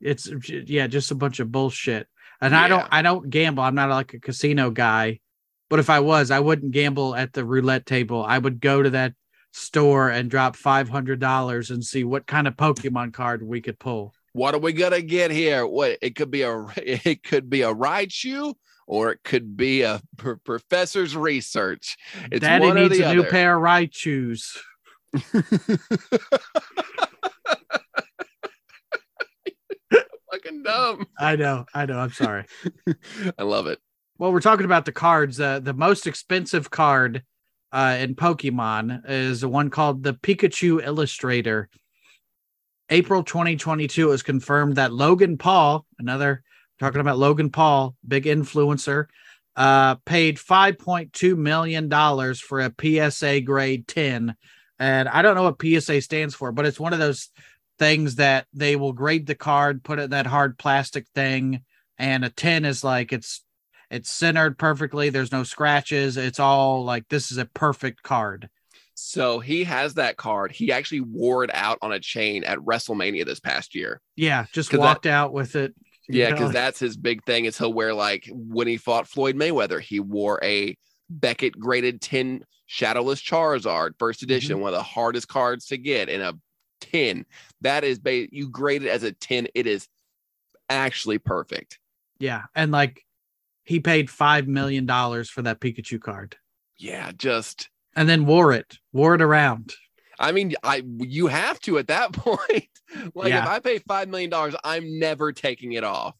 [0.00, 2.06] It's yeah, just a bunch of bullshit.
[2.40, 3.62] And I don't I don't gamble.
[3.64, 5.20] I'm not like a casino guy.
[5.68, 8.24] But if I was, I wouldn't gamble at the roulette table.
[8.24, 9.14] I would go to that
[9.56, 13.78] store and drop five hundred dollars and see what kind of Pokemon card we could
[13.78, 14.14] pull.
[14.32, 15.66] What are we gonna get here?
[15.66, 18.54] What it could be a it could be a Raichu
[18.86, 21.96] or it could be a pr- professor's research.
[22.30, 24.58] It's Daddy needs the a new pair of Raichus.
[30.30, 31.06] Fucking dumb.
[31.18, 31.98] I know, I know.
[31.98, 32.44] I'm sorry.
[33.38, 33.78] I love it.
[34.18, 35.40] well, we're talking about the cards.
[35.40, 37.22] Uh, the most expensive card
[37.76, 41.68] uh, in Pokemon is the one called the Pikachu Illustrator.
[42.88, 46.42] April 2022 it was confirmed that Logan Paul, another
[46.80, 49.08] talking about Logan Paul, big influencer,
[49.56, 54.34] uh, paid 5.2 million dollars for a PSA grade 10.
[54.78, 57.28] And I don't know what PSA stands for, but it's one of those
[57.78, 61.60] things that they will grade the card, put it in that hard plastic thing,
[61.98, 63.42] and a 10 is like it's
[63.90, 65.10] it's centered perfectly.
[65.10, 66.16] There's no scratches.
[66.16, 68.48] It's all like this is a perfect card.
[68.94, 70.52] So he has that card.
[70.52, 74.00] He actually wore it out on a chain at WrestleMania this past year.
[74.16, 75.74] Yeah, just 'Cause that- walked out with it.
[76.08, 77.46] Yeah, because that's his big thing.
[77.46, 80.76] Is he'll wear like when he fought Floyd Mayweather, he wore a
[81.10, 84.24] Beckett graded 10 Shadowless Charizard, first mm-hmm.
[84.32, 86.32] edition, one of the hardest cards to get in a
[86.80, 87.26] 10.
[87.60, 89.48] That is ba- you grade it as a 10.
[89.54, 89.88] It is
[90.68, 91.78] actually perfect.
[92.18, 93.02] yeah, and like
[93.66, 96.36] he paid five million dollars for that Pikachu card,
[96.78, 99.74] Yeah, just and then wore it, wore it around.
[100.18, 102.68] I mean, I you have to at that point.
[103.14, 103.42] like Yeah.
[103.42, 106.14] if I pay five million dollars, I'm never taking it off.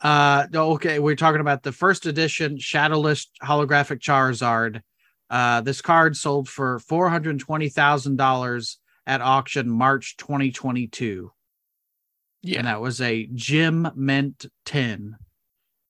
[0.00, 4.80] Uh, okay, we're talking about the first edition Shadowless holographic Charizard.
[5.30, 11.30] Uh, this card sold for four hundred twenty thousand dollars at auction March 2022,
[12.42, 15.16] Yeah, and that was a Gem Mint 10.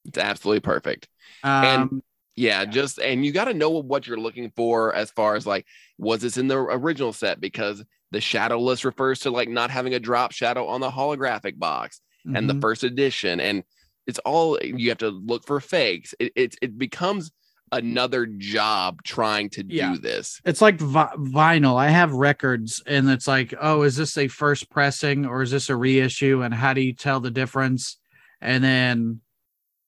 [0.05, 1.09] It's absolutely perfect.
[1.43, 2.03] Um,
[2.37, 5.67] Yeah, just and you got to know what you're looking for as far as like
[5.99, 10.01] was this in the original set because the shadowless refers to like not having a
[10.01, 12.01] drop shadow on the holographic box
[12.35, 12.61] and the mhm.
[12.61, 13.63] first edition and
[14.07, 16.15] it's all you have to look for fakes.
[16.19, 17.31] It it, it becomes
[17.73, 19.93] another job trying to Yeah.
[19.93, 20.41] do this.
[20.45, 21.77] it's like vi- vinyl.
[21.79, 25.71] I have records, and it's like, oh, is this a first pressing or is this
[25.71, 26.43] a reissue?
[26.43, 27.99] And how do you tell the difference?
[28.41, 29.21] And then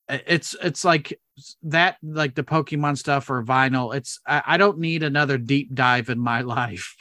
[0.09, 1.19] it's it's like
[1.65, 3.95] that, like the Pokemon stuff or vinyl.
[3.95, 6.97] It's I, I don't need another deep dive in my life.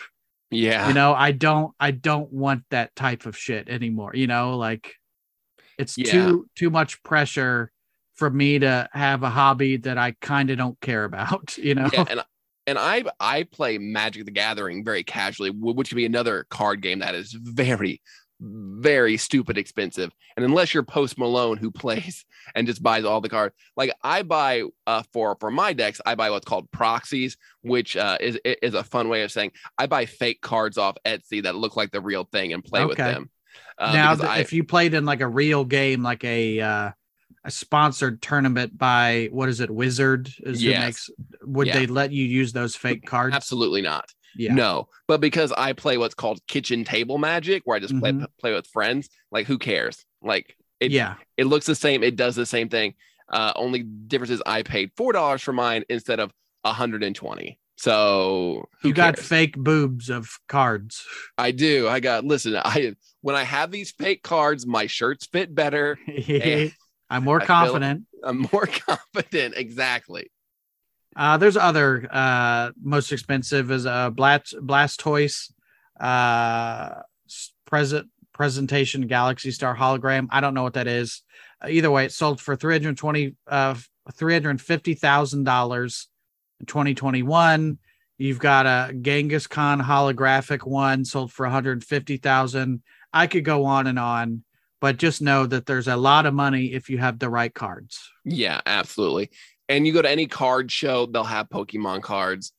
[0.52, 0.88] Yeah.
[0.88, 4.12] You know, I don't I don't want that type of shit anymore.
[4.16, 4.94] You know, like
[5.78, 6.12] it's Yeah.
[6.12, 7.72] too too much pressure
[8.16, 11.58] for me to have a hobby that I kind of don't care about.
[11.66, 11.90] You know.
[11.92, 12.24] yeah, and
[12.68, 17.00] and I I play Magic the Gathering very casually, which would be another card game
[17.00, 18.02] that is very
[18.40, 20.12] very stupid expensive.
[20.36, 24.24] And unless you're Post Malone who plays and just buys all the cards, like I
[24.24, 28.74] buy uh for for my decks, I buy what's called proxies, which uh is is
[28.74, 32.02] a fun way of saying I buy fake cards off Etsy that look like the
[32.02, 33.30] real thing and play with them.
[33.78, 36.92] Uh, now th- I- if you played in like a real game like a uh
[37.46, 40.84] a sponsored tournament by what is it wizard is Yes.
[40.84, 41.10] makes
[41.44, 41.80] would Yeah.
[41.80, 44.10] they let you use those fake cards absolutely not.
[44.36, 48.12] Yeah No, but because I play what's called kitchen table magic, where I just play
[48.12, 48.28] Mhm.
[48.40, 50.06] play with friends, like who cares?
[50.22, 52.94] Like it, yeah it looks the same, it does the same thing.
[53.32, 56.32] Uh, only difference is I paid four dollars for mine instead of
[56.66, 57.60] hundred and twenty.
[57.78, 59.28] So who you got cares?
[59.28, 61.06] fake boobs of cards
[61.38, 61.88] I do.
[61.88, 62.24] I got.
[62.26, 65.98] Listen, I when I have these fake cards, my shirts fit better.
[67.10, 69.56] i'm more I confident I'm more confident.
[69.58, 70.32] Exactly.
[71.16, 75.52] Uh there's other uh most expensive is a blast blastoise
[76.00, 77.02] uh
[77.66, 80.28] present presentation galaxy star hologram.
[80.30, 81.22] I don't know what that is.
[81.64, 83.76] Uh, either way it sold for 320 uh
[84.14, 86.08] 350,000 dollars
[86.60, 87.78] in 2021
[88.18, 94.44] you've got a Kangaskhan holographic one sold for 150,000 I could go on and on
[94.82, 98.12] but just know that there's a lot of money if you have the right cards.
[98.24, 99.32] Yeah, absolutely.
[99.70, 102.54] And you go to any card show, they'll have Pokemon cards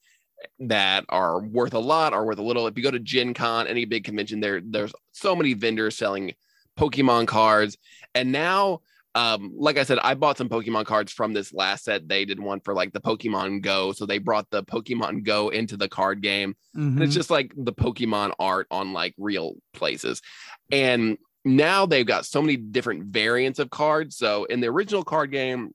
[0.58, 2.66] that are worth a lot or worth a little.
[2.66, 6.34] If you go to Gen Con, any big convention, there there's so many vendors selling
[6.78, 7.78] Pokemon cards.
[8.14, 8.80] And now,
[9.14, 12.06] um, like I said, I bought some Pokemon cards from this last set.
[12.06, 13.92] They did one for like the Pokemon Go.
[13.92, 16.54] So they brought the Pokemon Go into the card game.
[16.74, 17.16] And it's Mhm.
[17.16, 20.20] just like the Pokemon art on like real places.
[20.70, 24.18] And now they've got so many different variants of cards.
[24.18, 25.70] So in the original card game,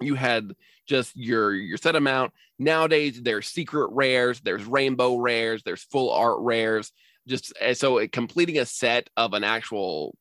[0.00, 0.54] you had
[0.86, 2.32] just your your set amount.
[2.58, 6.92] Nowadays, there's secret rares, there's rainbow rares, there's full art rares.
[7.26, 10.16] Just so it, completing a set of an actual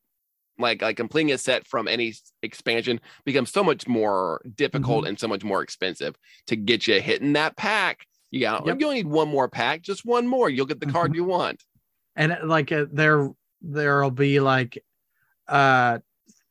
[0.59, 2.13] like like completing a set from any
[2.43, 6.15] expansion becomes so much more difficult and so much more expensive
[6.47, 8.05] to get you hitting that pack.
[8.31, 8.79] You got Yep.
[8.81, 10.49] you only need one more pack, just one more.
[10.49, 11.63] You'll get the card you want.
[12.15, 13.29] and like uh, there
[13.61, 14.83] there'll be like
[15.47, 15.99] uh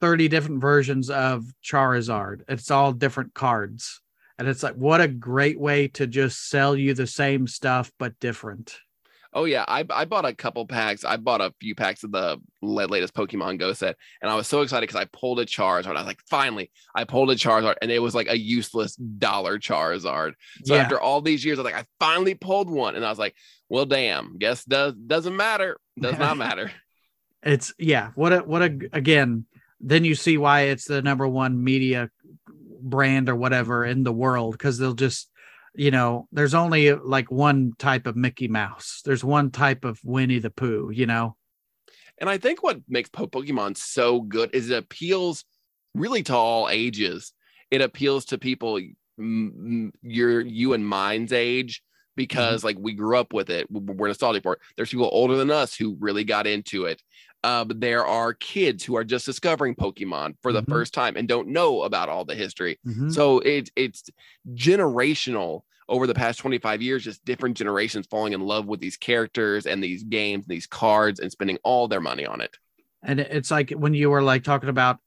[0.00, 2.42] 30 different versions of Charizard.
[2.48, 4.00] It's all different cards.
[4.38, 8.18] And it's like what a great way to just sell you the same stuff but
[8.20, 8.76] different.
[9.36, 11.04] Oh yeah, I I bought a couple packs.
[11.04, 14.62] I bought a few packs of the latest Pokemon Go set, and I was so
[14.62, 15.94] excited because I pulled a Charizard.
[15.94, 19.58] I was like, finally, I pulled a Charizard, and it was like a useless dollar
[19.58, 20.32] Charizard.
[20.64, 20.80] So yeah.
[20.80, 23.34] after all these years, I was like, I finally pulled one, and I was like,
[23.68, 26.72] well, damn, guess does doesn't matter, does not matter.
[27.42, 29.44] it's yeah, what a what a again,
[29.80, 32.10] then you see why it's the number one media
[32.80, 35.30] brand or whatever in the world because they'll just
[35.76, 39.02] you know, there's only like one type of Mickey Mouse.
[39.04, 41.36] There's one type of Winnie the Pooh, you know.
[42.18, 45.44] And I think what makes Pokemon so good is it appeals
[45.94, 47.32] really to all ages.
[47.70, 48.80] It appeals to people
[49.18, 51.82] your you and mine's age
[52.16, 52.66] because mm-hmm.
[52.66, 53.70] like we grew up with it.
[53.70, 54.60] We're nostalgic for it.
[54.76, 57.02] There's people older than us who really got into it.
[57.68, 60.68] But there are kids who are just discovering Pokemon for the Mhm.
[60.68, 62.78] first time and don't know about all the history.
[62.86, 63.12] Mhm.
[63.12, 64.10] So it, it's
[64.54, 69.66] generational over the past 25 years, just different generations falling in love with these characters
[69.66, 72.56] and these games, and these cards, and spending all their money on it.
[73.02, 74.98] and it's like when you were like talking about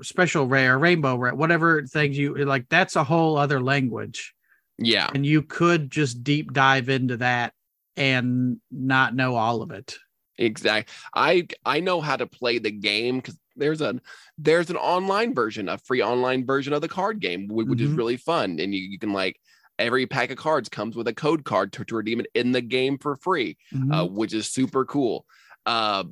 [0.00, 2.66] special rare, rainbow rare, whatever things you like.
[2.70, 4.34] That's a whole other language,
[4.78, 5.10] Yeah.
[5.14, 7.52] and you could just deep dive into that
[7.96, 9.98] and not know all of it.
[10.38, 10.92] Exactly.
[11.14, 14.00] I I know how to play the game because there's a
[14.38, 17.96] there's an online version, a free online version of the card game, which is Mhm.
[17.96, 18.60] really fun.
[18.60, 19.40] And you, you can like
[19.78, 22.60] every pack of cards comes with a code card to, to redeem it in the
[22.60, 24.12] game for free, uh, Mhm.
[24.12, 25.26] which is super cool.
[25.66, 26.04] Uh,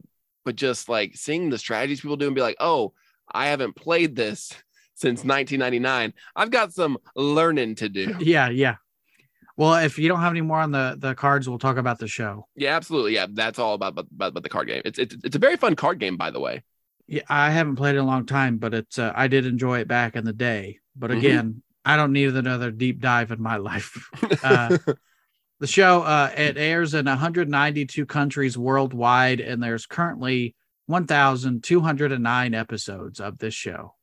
[0.44, 2.92] but just like seeing the strategies people do and be like, oh,
[3.32, 4.52] I haven't played this
[4.94, 6.14] since 1999.
[6.36, 8.14] I've got some learning to do.
[8.20, 8.76] yeah, yeah.
[9.56, 12.08] Well, if you don't have any more on the the cards, we'll talk about the
[12.08, 12.46] show.
[12.56, 13.14] Yeah, absolutely.
[13.14, 14.82] Yeah, that's all about about, about the card game.
[14.84, 16.62] It's, it's it's a very fun card game, by the way.
[17.06, 19.80] Yeah, I haven't played it in a long time, but it's uh, I did enjoy
[19.80, 20.80] it back in the day.
[20.94, 21.18] But Mhm.
[21.18, 24.10] again, I don't need another deep dive in my life.
[24.42, 24.76] Uh,
[25.58, 30.54] the show uh, it airs in 192 countries worldwide, and there's currently
[30.86, 33.94] 1,209 episodes of this show.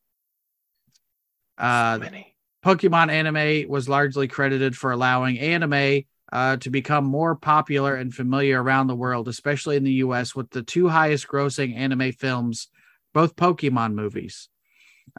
[1.57, 2.32] Uh, So many.
[2.64, 8.61] Pokemon anime was largely credited for allowing anime uh, to become more popular and familiar
[8.64, 12.70] around the world, especially in the US, with the two highest grossing anime films,
[13.14, 14.49] both Pokemon movies.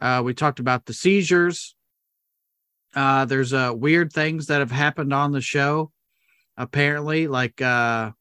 [0.01, 1.75] Uh, we talked about the seizures.
[2.95, 5.91] Uh, there's uh, weird things that have happened on the show,
[6.57, 8.11] apparently, like uh,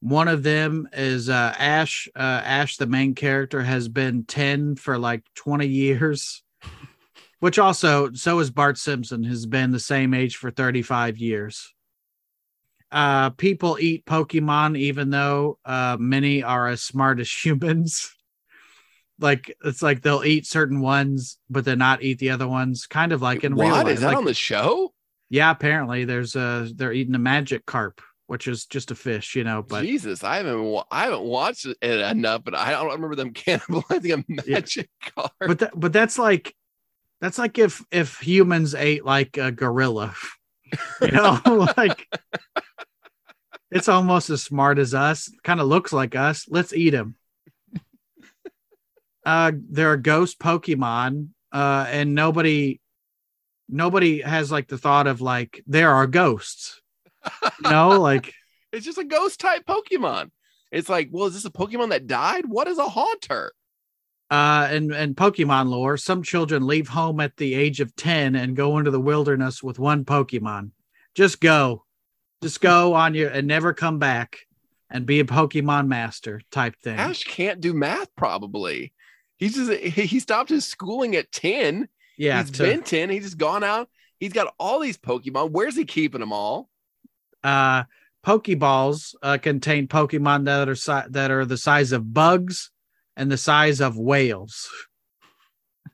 [0.00, 2.08] one of them is uh, Ash.
[2.14, 6.42] Uh, Ash, the main character, has been 10 for like 20 years
[7.42, 11.74] which also so is Bart Simpson has been the same age for 35 years.
[12.92, 18.14] Uh people eat Pokemon even though uh many are as smart as humans.
[19.18, 23.10] like it's like they'll eat certain ones but then not eat the other ones kind
[23.10, 23.88] of like in real life.
[23.88, 24.92] is that Like, on the show?
[25.28, 29.62] yeah, apparently there's a they're eating a Magikarp, which is just a fish, you know,
[29.62, 34.12] but Jesus, I haven't I haven't watched it enough, but I don't remember them cannibalizing
[34.14, 34.54] a Yeah.
[34.60, 35.30] magic card.
[35.40, 36.54] but that, but that's like
[37.22, 40.14] that's like if if humans ate like a gorilla
[41.00, 41.40] you know
[41.78, 42.06] like
[43.70, 47.16] it's almost as smart as us kind of looks like us let's eat him
[49.24, 52.78] uh there are a ghost pokemon uh and nobody
[53.70, 56.82] nobody has like the thought of like there are ghosts
[57.64, 58.34] you know like
[58.72, 60.30] it's just a ghost type Pokemon.
[60.70, 62.46] It's like, well, is this a Pokemon that died?
[62.46, 63.52] What is a haunter?
[64.32, 68.56] Uh and and pokemon lore some children leave home at the age of 10 and
[68.56, 70.70] go into the wilderness with one pokemon
[71.14, 71.84] just go
[72.42, 74.38] just go on your and never come back
[74.90, 78.92] and be a pokemon master type thing Ash can't do math, probably.
[79.36, 81.88] He's just he stopped his schooling at 10.
[82.16, 83.10] yeah He's to- been 10.
[83.10, 83.88] He's just gone out.
[84.20, 85.50] He's got all these Pokemon.
[85.50, 86.68] Where's he keeping them all?
[87.44, 87.84] uh
[88.24, 92.70] pokeballs uh, contain pokemon that are si- that are the size of bugs
[93.16, 94.68] and the size of whales
[95.86, 95.90] I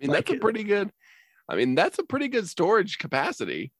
[0.00, 0.90] mean, Like that's a pretty good.
[1.48, 3.72] I mean, that's a pretty good storage capacity.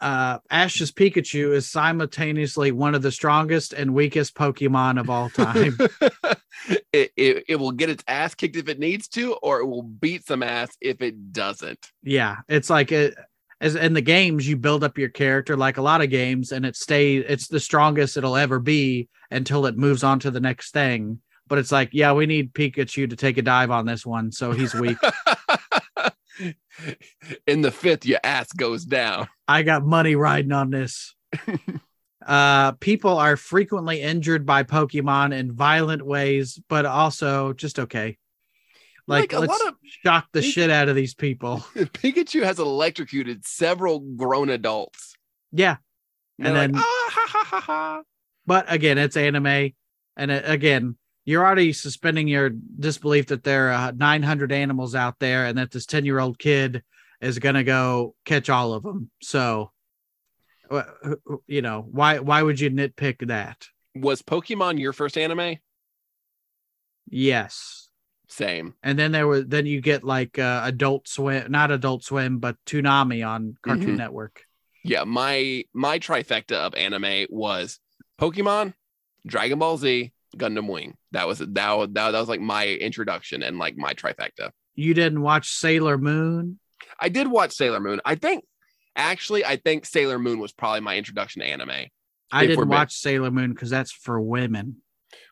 [0.00, 5.76] uh ash's pikachu is simultaneously one of the strongest and weakest pokemon of all time
[6.92, 9.82] it, it, it will get its ass kicked if it needs to, or it will
[9.82, 11.90] beat some ass if it doesn't.
[12.02, 13.14] yeah it's like it
[13.60, 16.64] as in the games you build up your character like a lot of games and
[16.66, 20.72] it stays it's the strongest it'll ever be until it moves on to the next
[20.72, 21.20] thing
[21.52, 24.52] but it's like yeah we need pikachu to take a dive on this one so
[24.52, 24.96] he's weak
[27.46, 29.28] In the fifth, your ass goes down.
[29.46, 31.14] i got money riding on this
[32.26, 38.16] uh people are frequently injured by pokemon in violent ways but also just okay
[39.06, 42.58] like, Like, a let's lot of- shock the shit out of these people Pikachu has
[42.60, 45.16] electrocuted several grown adults.
[45.52, 45.76] yeah
[46.38, 48.02] And, And then- like, ah, ha, ha, ha, ha.
[48.46, 49.72] but again, it's anime,
[50.16, 55.46] and it, again, you're already suspending your disbelief that there are 900 animals out there,
[55.46, 56.82] and that this 10 year old kid
[57.20, 59.10] is gonna go catch all of them.
[59.22, 59.70] So,
[61.46, 63.68] you know, why why would you nitpick that?
[63.94, 65.56] Was Pokemon your first anime?
[67.08, 67.88] Yes,
[68.28, 68.74] Same.
[68.82, 72.56] and then there was then you get like uh, Adult Swim, not Adult Swim, but
[72.66, 73.98] Toonami on Cartoon Mhm.
[73.98, 74.44] Network.
[74.82, 77.78] Yeah, my my trifecta of anime was
[78.18, 78.74] Pokemon,
[79.26, 80.96] Dragon Ball Z, Gundam Wing.
[81.12, 84.50] That was that was, that, that was like my introduction and like my trifecta.
[84.74, 86.58] You didn't watch Sailor Moon?
[86.98, 88.00] I did watch Sailor Moon.
[88.04, 88.44] I think
[88.96, 91.86] actually I think Sailor Moon was probably my introduction to anime.
[92.30, 94.76] I didn't watch Sailor Moon because that's for women.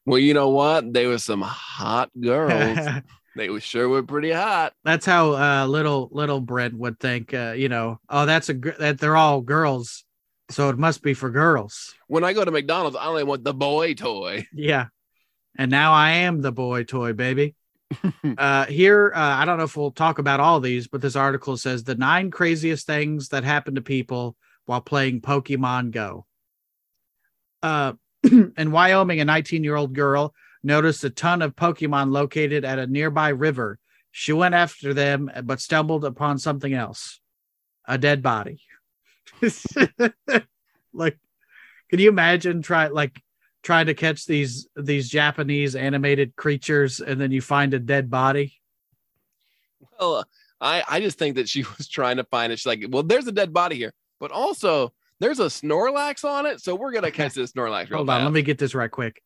[0.04, 0.92] Well, you know what?
[0.92, 2.78] They were some hot girls.
[3.36, 4.72] they were sure were pretty hot.
[4.84, 8.70] that's how uh little little Brent would think uh you know oh that's a gr-
[8.78, 10.04] that they're all girls
[10.50, 13.54] so it must be for girls When I go to McDonald's, I only want the
[13.54, 14.46] boy toy.
[14.52, 14.86] yeah
[15.58, 17.54] and now i am the boy toy baby
[18.38, 21.56] uh, here, uh, I don't know if we'll talk about all these, but this article
[21.56, 24.36] says the nine craziest things that happen to people
[24.66, 26.26] while playing Pokemon Go.
[27.62, 32.78] Uh, in Wyoming, a 19 year old girl noticed a ton of Pokemon located at
[32.78, 33.78] a nearby river.
[34.12, 37.20] She went after them, but stumbled upon something else
[37.86, 38.60] a dead body.
[40.92, 41.18] like,
[41.90, 43.20] can you imagine try like
[43.62, 48.60] trying to catch these these Japanese animated creatures and then you find a dead body?
[49.98, 50.24] Well,
[50.60, 52.58] I I just think that she was trying to find it.
[52.58, 56.60] She's like, well, there's a dead body here, but also there's a Snorlax on it,
[56.60, 57.92] so we're gonna catch this Snorlax.
[57.92, 59.22] Hold on, let me get this right quick.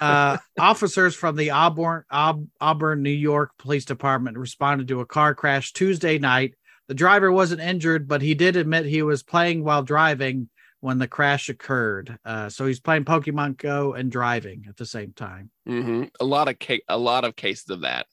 [0.00, 5.72] uh, officers from the Auburn, Auburn, New York Police Department responded to a car crash
[5.72, 6.54] Tuesday night.
[6.88, 10.48] The driver wasn't injured, but he did admit he was playing while driving
[10.80, 12.18] when the crash occurred.
[12.24, 15.50] Uh, so he's playing Pokemon Go and driving at the same time.
[15.68, 16.04] Mm-hmm.
[16.18, 18.06] A lot of ca- a lot of cases of that.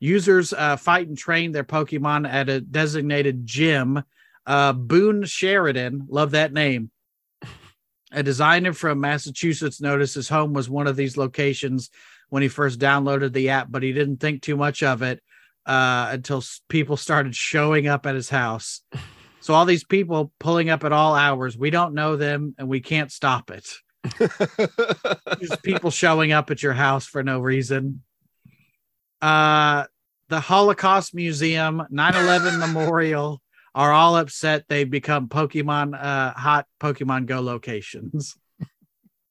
[0.00, 4.02] Users uh, fight and train their Pokemon at a designated gym.
[4.46, 6.90] Uh, Boon Sheridan, love that name.
[8.12, 11.90] A designer from Massachusetts noticed his home was one of these locations
[12.30, 15.22] when he first downloaded the app, but he didn't think too much of it
[15.68, 18.80] uh, until people started showing up at his house.
[19.40, 22.80] So all these people pulling up at all hours, we don't know them and we
[22.80, 23.68] can't stop it.
[25.40, 28.02] Just people showing up at your house for no reason.
[29.20, 29.84] Uh
[30.28, 33.40] the Holocaust Museum, 9/11 Memorial
[33.74, 38.36] are all upset they've become Pokemon uh hot Pokemon Go locations.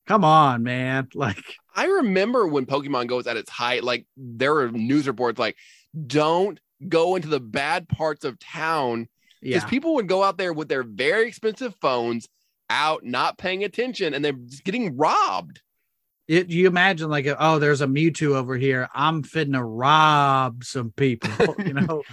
[0.06, 1.08] Come on, man.
[1.16, 5.40] Like I remember when Pokemon Go was at its height, like there were news reports
[5.40, 5.58] like
[6.06, 9.08] don't go into the bad parts of town
[9.42, 9.70] because yeah.
[9.70, 12.28] people would go out there with their very expensive phones
[12.70, 15.62] out, not paying attention, and they're just getting robbed.
[16.28, 20.92] It, you imagine like oh there's a Mewtwo over here I'm fitting to rob some
[20.92, 22.04] people you know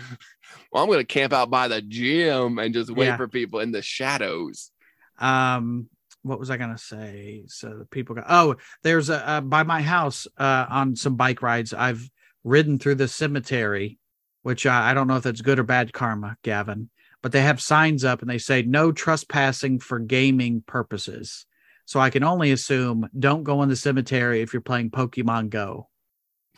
[0.70, 3.16] well I'm gonna camp out by the gym and just wait yeah.
[3.16, 4.70] for people in the shadows
[5.18, 5.88] um
[6.22, 8.54] what was I gonna say so the people go oh
[8.84, 12.08] there's a uh, by my house uh on some bike rides I've
[12.44, 13.98] ridden through the cemetery
[14.42, 16.90] which uh, I don't know if that's good or bad karma Gavin
[17.24, 21.46] but they have signs up and they say no trespassing for gaming purposes.
[21.86, 25.88] So I can only assume don't go in the cemetery if you're playing Pokemon Go.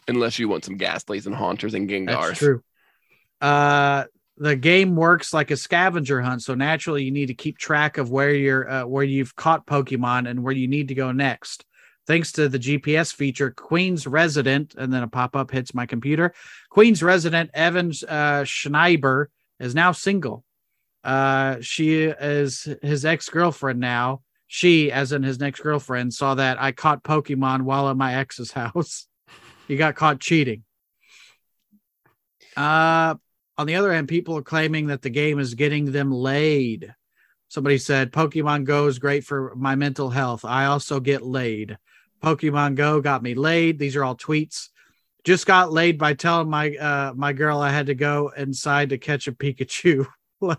[0.09, 2.07] Unless you want some Gastlys and Haunters and Gengars.
[2.07, 2.65] That's true.
[3.41, 4.07] Uh,
[4.39, 8.11] the game works like a scavenger hunt, so naturally you need to keep track of
[8.11, 11.65] where you're uh, where you've caught Pokemon and where you need to go next.
[12.07, 16.35] Thanks to the GPS feature, Queen's resident, and then a pop up hits my computer.
[16.71, 19.27] Queen's resident Evans uh, Schneiber
[19.59, 20.45] is now single.
[21.03, 24.23] Uh, she is his ex girlfriend now.
[24.47, 28.53] She, as in his next girlfriend, saw that I caught Pokemon while at my ex's
[28.53, 29.09] house.
[29.69, 30.63] he got caught cheating.
[32.57, 33.17] Uh,
[33.59, 36.95] on the other hand, people are claiming that the game is getting them laid.
[37.49, 40.45] Somebody said Pokemon Go is great for my mental health.
[40.45, 41.79] I also get laid.
[42.23, 43.79] Pokemon Go got me laid.
[43.79, 44.69] These are all tweets.
[45.25, 48.99] Just got laid by telling my uh my girl I had to go inside to
[48.99, 50.07] catch a Pikachu.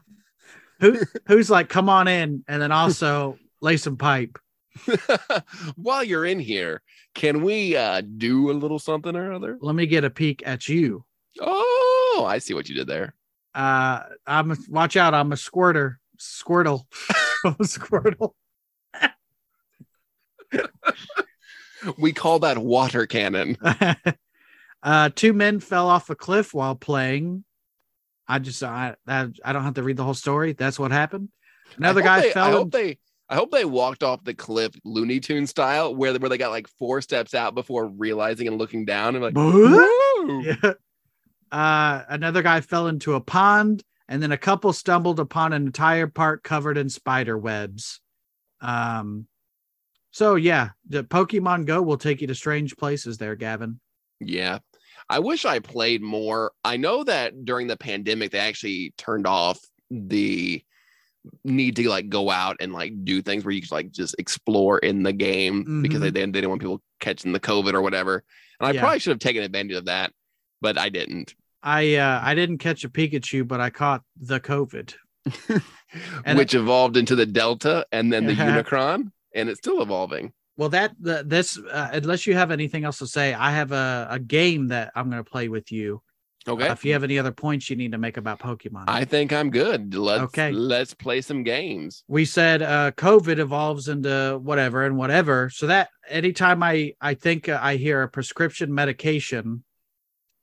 [0.79, 0.97] who
[1.27, 4.37] who's like, come on in, and then also lay some pipe.
[5.75, 6.81] While you're in here,
[7.15, 9.57] can we uh, do a little something or other?
[9.59, 11.03] Let me get a peek at you.
[11.39, 13.15] Oh, I see what you did there.
[13.55, 15.13] Uh, I'm a, watch out.
[15.15, 16.85] I'm a squirter, squirtle,
[17.45, 18.33] squirtle.
[21.97, 23.57] We call that water cannon.
[24.83, 27.43] uh, two men fell off a cliff while playing
[28.27, 30.53] I just I I, I don't have to read the whole story.
[30.53, 31.29] That's what happened.
[31.77, 32.45] Another guy they, fell.
[32.45, 32.97] I hope they
[33.29, 36.67] I hope they walked off the cliff Looney Tune style, where where they got like
[36.67, 39.35] four steps out before realizing and looking down and like,
[40.63, 40.73] yeah.
[41.49, 46.07] Uh, another guy fell into a pond, and then a couple stumbled upon an entire
[46.07, 48.01] park covered in spider webs.
[48.59, 49.27] Um,
[50.17, 53.79] so yeah, the Pokemon Go will take you to strange places there, Gavin.
[54.19, 54.57] Yeah,
[55.07, 56.53] I wish I played more.
[56.63, 59.59] I know that during the pandemic, they actually turned off
[59.91, 60.63] the
[61.43, 64.79] need to like go out and like do things where you can like just explore
[64.79, 65.81] in the game mm-hmm.
[65.83, 68.23] because they, they didn't want people catching the COVID or whatever.
[68.59, 68.81] And I yeah.
[68.81, 70.13] probably should have taken advantage of that,
[70.61, 71.35] but I didn't.
[71.61, 74.95] I uh I didn't catch a Pikachu, but I caught the COVID.
[76.35, 80.33] Which it, evolved into the Delta and then the Unicron, and it's still evolving.
[80.57, 84.07] Well, that the, this uh, unless you have anything else to say, I have a,
[84.09, 86.01] a game that I'm going to play with you.
[86.47, 86.67] Okay.
[86.67, 89.31] Uh, if you have any other points you need to make about Pokemon, I think
[89.33, 89.93] I'm good.
[89.93, 90.51] Let's okay.
[90.51, 92.03] Let's play some games.
[92.07, 95.49] We said uh, COVID evolves into whatever and whatever.
[95.49, 99.63] So that anytime I I think uh, I hear a prescription medication,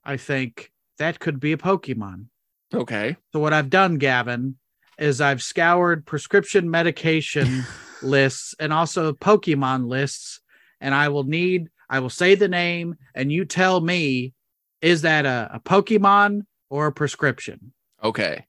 [0.03, 2.27] I think that could be a Pokemon.
[2.73, 3.17] Okay.
[3.33, 4.57] So what I've done, Gavin,
[4.97, 7.65] is I've scoured prescription medication
[8.03, 10.41] lists and also Pokemon lists,
[10.81, 14.33] and I will need I will say the name, and you tell me
[14.81, 17.73] is that a, a Pokemon or a prescription?
[18.03, 18.45] Okay.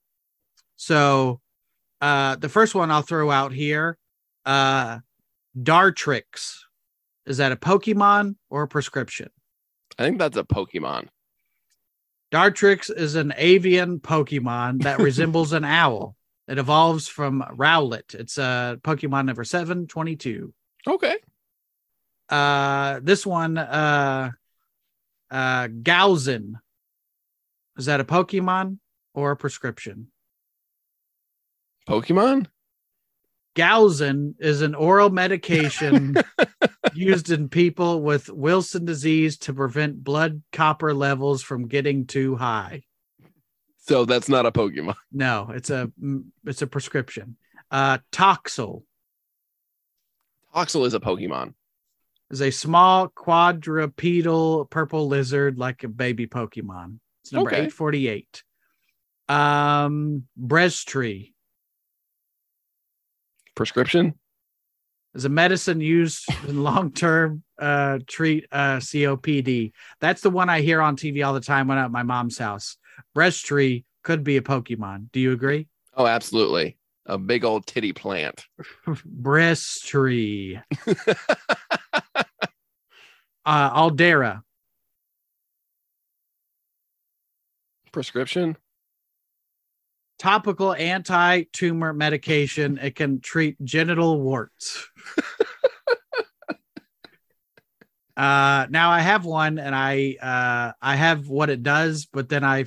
[0.76, 1.40] So
[2.00, 3.98] uh the first one I'll throw out here,
[4.44, 4.98] uh
[5.56, 6.58] Dartrix.
[7.26, 9.30] Is that a Pokemon or a prescription?
[9.98, 11.08] I think that's a Pokemon.
[12.32, 16.16] Dartrix is an avian Pokemon that resembles an owl.
[16.48, 18.14] It evolves from Rowlet.
[18.14, 20.52] It's uh, Pokemon number 722.
[20.86, 21.16] Okay.
[22.28, 24.30] Uh, this one, uh,
[25.30, 26.54] uh, Galzin.
[27.76, 28.78] Is that a Pokemon
[29.14, 30.08] or a prescription?
[31.88, 32.46] Pokemon?
[33.56, 36.16] Galzin is an oral medication
[36.94, 42.82] used in people with Wilson disease to prevent blood copper levels from getting too high.
[43.86, 44.94] So that's not a Pokemon.
[45.12, 45.90] No, it's a
[46.44, 47.36] it's a prescription.
[47.70, 48.82] Uh, Toxel
[50.54, 51.54] Toxel is a Pokemon.
[52.30, 56.98] is a small quadrupedal purple lizard like a baby Pokemon.
[57.22, 57.56] It's number Okay.
[57.66, 58.42] 848.
[59.28, 61.32] Um, Breztri
[63.54, 64.14] Prescription?
[65.14, 69.72] is a medicine used in long-term uh treat uh COPD.
[70.00, 72.36] That's the one I hear on TV all the time when I'm at my mom's
[72.38, 72.76] house.
[73.16, 75.10] Breztri could be a Pokemon.
[75.12, 75.68] Do you agree?
[75.94, 76.76] Oh, absolutely.
[77.06, 78.46] A big old titty plant.
[78.86, 80.62] Breztri.
[83.44, 84.42] uh Aldara.
[87.92, 88.56] Prescription?
[90.18, 92.78] topical anti-tumor medication.
[92.78, 94.88] It can treat genital warts.
[98.16, 102.44] uh, now I have one, and I uh, I have what it does, but then
[102.44, 102.64] I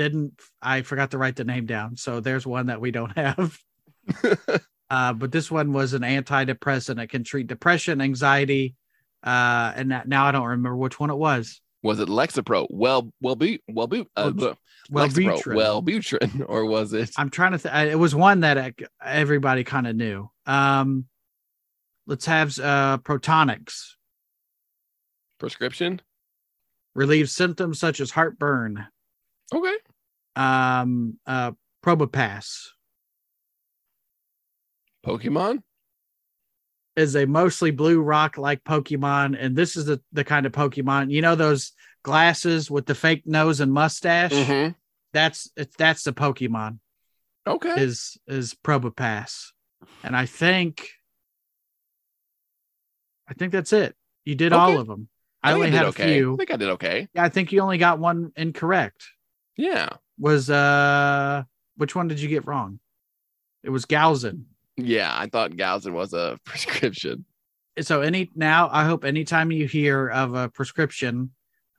[0.00, 0.32] didn't.
[0.62, 1.96] I forgot to write the name down.
[1.96, 3.58] So there's one that we don't have.
[4.90, 7.02] uh, but this one was an antidepressant.
[7.02, 8.76] It can treat depression, anxiety,
[9.22, 11.60] uh, and that, now I don't remember which one it was.
[11.82, 12.66] Was it Lexapro?
[12.70, 14.56] Well, well, be, well, be, uh, Well,
[14.90, 15.54] Lexapro, Wellbutrin.
[15.54, 17.10] well, Butrin, or was it?
[17.18, 17.58] I'm trying to.
[17.58, 20.30] Th- it was one that uh, everybody kind of knew.
[20.46, 21.04] Um,
[22.06, 23.96] let's have uh, Protonix
[25.38, 26.00] Prescription?
[26.94, 28.86] relieve symptoms such as heartburn.
[29.54, 29.74] Okay.
[30.40, 31.52] Um, uh,
[31.84, 32.68] Probopass
[35.04, 35.62] Pokemon?
[36.96, 41.10] is a mostly blue rock like Pokemon, and this is the the kind of Pokemon
[41.10, 41.72] you know those
[42.02, 44.32] glasses with the fake nose and mustache.
[44.32, 44.72] Mm-hmm.
[45.12, 46.78] That's it's that's the Pokemon.
[47.46, 47.82] Okay.
[47.82, 49.46] is is Probopass,
[50.02, 50.88] and I think
[53.28, 53.94] I think that's it.
[54.24, 54.60] You did Okay.
[54.60, 55.08] all of them.
[55.42, 56.02] I, think only had okay.
[56.02, 56.34] a few.
[56.34, 57.08] I think I did okay.
[57.14, 59.06] Yeah, I think you only got one incorrect.
[59.56, 59.88] Yeah.
[60.20, 61.42] Was uh
[61.76, 62.78] which one did you get wrong?
[63.64, 64.44] It was Galzin.
[64.76, 65.12] Yeah.
[65.12, 67.24] I thought Galzin was a prescription.
[67.80, 71.30] So any now I hope anytime you hear of a prescription,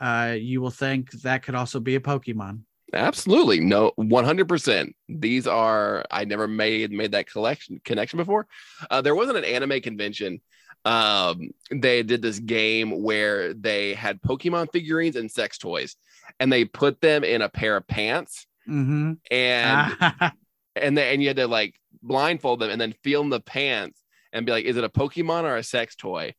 [0.01, 2.61] uh you will think that could also be a Pokemon.
[2.93, 3.59] Absolutely.
[3.61, 4.93] No, 100%.
[5.07, 8.47] These are, I never made made that collection connection before.
[8.89, 10.41] Uh, there wasn't an anime convention.
[10.83, 15.95] Um, they did this game where they had Pokemon figurines and sex toys,
[16.41, 19.13] and they put them in a pair of pants, Mm-hmm.
[19.29, 19.97] and
[20.75, 23.99] and then and you had to like blindfold them and then feel in the pants
[24.33, 26.33] and be like, is it a Pokemon or a sex toy?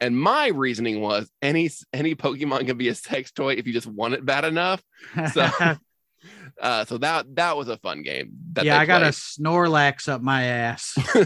[0.00, 3.86] And my reasoning was any any Pokemon can be a sex toy if you just
[3.86, 4.82] want it bad enough.
[5.32, 5.48] So
[6.60, 8.32] uh, so that that was a fun game.
[8.52, 9.06] That yeah, I got a.
[9.06, 10.96] Snorlax up my ass.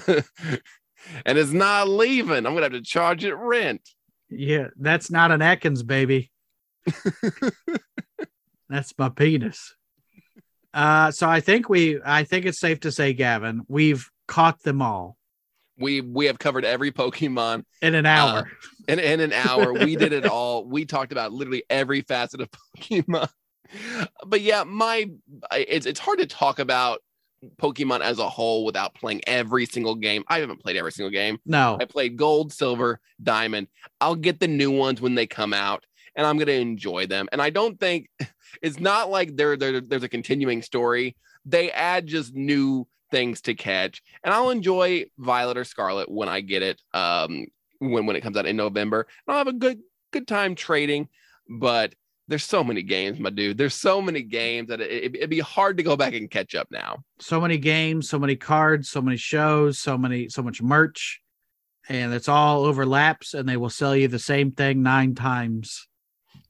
[1.26, 2.46] and it's not leaving.
[2.46, 3.82] I'm gonna have to charge it rent.
[4.30, 6.30] Yeah, that's not an Atkins baby.
[8.68, 9.74] that's my penis.
[10.74, 14.82] Uh, so I think we, I think it's safe to say, Gavin, we've caught them
[14.82, 15.16] all
[15.78, 18.50] We we have covered every Pokemon in an hour.
[18.88, 19.72] in, in an hour.
[19.72, 20.66] we did it all.
[20.66, 23.28] We talked about literally every facet of Pokemon.
[24.26, 25.10] But yeah, my
[25.52, 27.00] it's it's hard to talk about
[27.60, 30.24] Pokemon as a whole without playing every single game.
[30.28, 31.38] I haven't played every single game.
[31.46, 33.68] no, I played gold, silver, diamond.
[34.00, 35.84] I'll get the new ones when they come out
[36.16, 37.28] and I'm going to enjoy them.
[37.30, 38.08] And I don't think
[38.62, 41.16] it's not like there, there there's a continuing story.
[41.44, 46.40] They add just new things to catch and I'll enjoy Violet or Scarlet when I
[46.40, 47.46] get it um
[47.78, 49.06] when when it comes out in November.
[49.26, 49.80] And I'll have a good
[50.12, 51.08] good time trading,
[51.48, 51.94] but
[52.28, 53.56] there's so many games, my dude.
[53.56, 56.68] There's so many games that it, it'd be hard to go back and catch up
[56.70, 57.04] now.
[57.20, 61.20] so many games, so many cards, so many shows, so many, so much merch,
[61.88, 65.86] and it's all overlaps, and they will sell you the same thing nine times.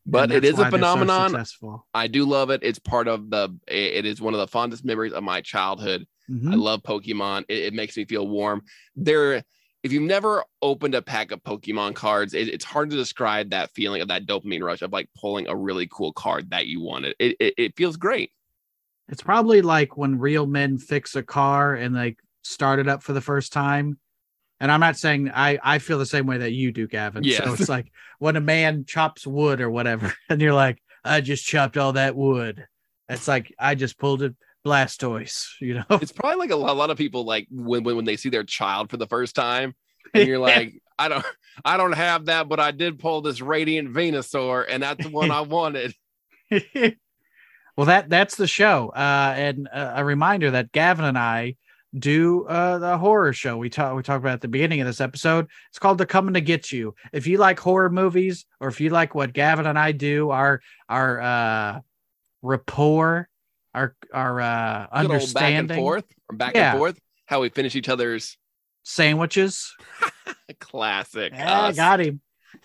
[0.06, 1.44] But it is a they're so phenomenon.
[1.92, 2.60] I do love it.
[2.62, 3.56] It's part of the.
[3.66, 6.06] It is one of the fondest memories of my childhood.
[6.30, 6.52] Mhm.
[6.52, 7.44] I love Pokemon.
[7.48, 8.62] It, it makes me feel warm.
[8.94, 9.42] There,
[9.82, 13.70] if you've never opened a pack of Pokemon cards, it, it's hard to describe that
[13.72, 17.16] feeling of that dopamine rush of like pulling a really cool card that you wanted.
[17.18, 18.30] It it, it feels great.
[19.08, 23.12] It's probably like when real men fix a car and like start it up for
[23.12, 23.98] the first time.
[24.60, 27.24] And I'm not saying I I feel the same way that you do, Gavin.
[27.24, 27.44] Yeah.
[27.44, 31.46] So it's like when a man chops wood or whatever, and you're like, I just
[31.46, 32.66] chopped all that wood.
[33.08, 34.34] It's like I just pulled it
[34.66, 35.84] Blastoise, you know.
[35.90, 38.30] It's probably like a lot, a lot of people like when, when when they see
[38.30, 39.74] their child for the first time,
[40.14, 41.24] and you're like, I don't
[41.64, 45.30] I don't have that, but I did pull this Radiant Venusaur, and that's the one
[45.30, 45.94] I wanted.
[46.50, 48.88] well, that that's the show.
[48.88, 51.56] Uh, and uh, a reminder that Gavin and I
[51.98, 55.00] do uh, the horror show we talk we talked about at the beginning of this
[55.00, 55.46] episode.
[55.70, 58.90] It's called "They're Coming to Get You." If you like horror movies, or if you
[58.90, 61.80] like what Gavin and I do, our our uh,
[62.42, 63.28] rapport,
[63.74, 66.72] our our uh, old back and forth, or back Yeah.
[66.72, 68.36] and forth, how we finish each other's
[68.82, 69.74] sandwiches.
[70.60, 71.32] classic.
[71.32, 72.20] Yeah, I got him.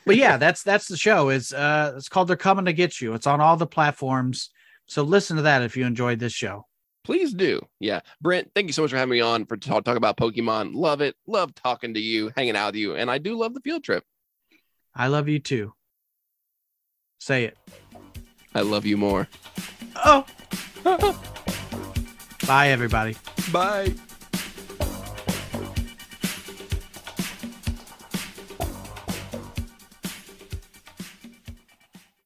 [0.05, 1.29] But yeah, that's that's the show.
[1.29, 3.13] It's uh it's called They're Coming to Get You.
[3.13, 4.49] It's on all the platforms.
[4.85, 6.65] So listen to that if you enjoyed this show.
[7.03, 7.65] Please do.
[7.79, 8.01] Yeah.
[8.21, 10.75] Brent, thank you so much for having me on for talk, talk about Pokemon.
[10.75, 11.15] Love it.
[11.27, 12.95] Love talking to you, hanging out with you.
[12.95, 14.03] And I do love the field trip.
[14.93, 15.73] I love you too.
[17.19, 17.57] Say it.
[18.53, 19.27] I love you more.
[19.95, 20.25] Oh.
[22.47, 23.15] Bye everybody.
[23.51, 23.93] Bye.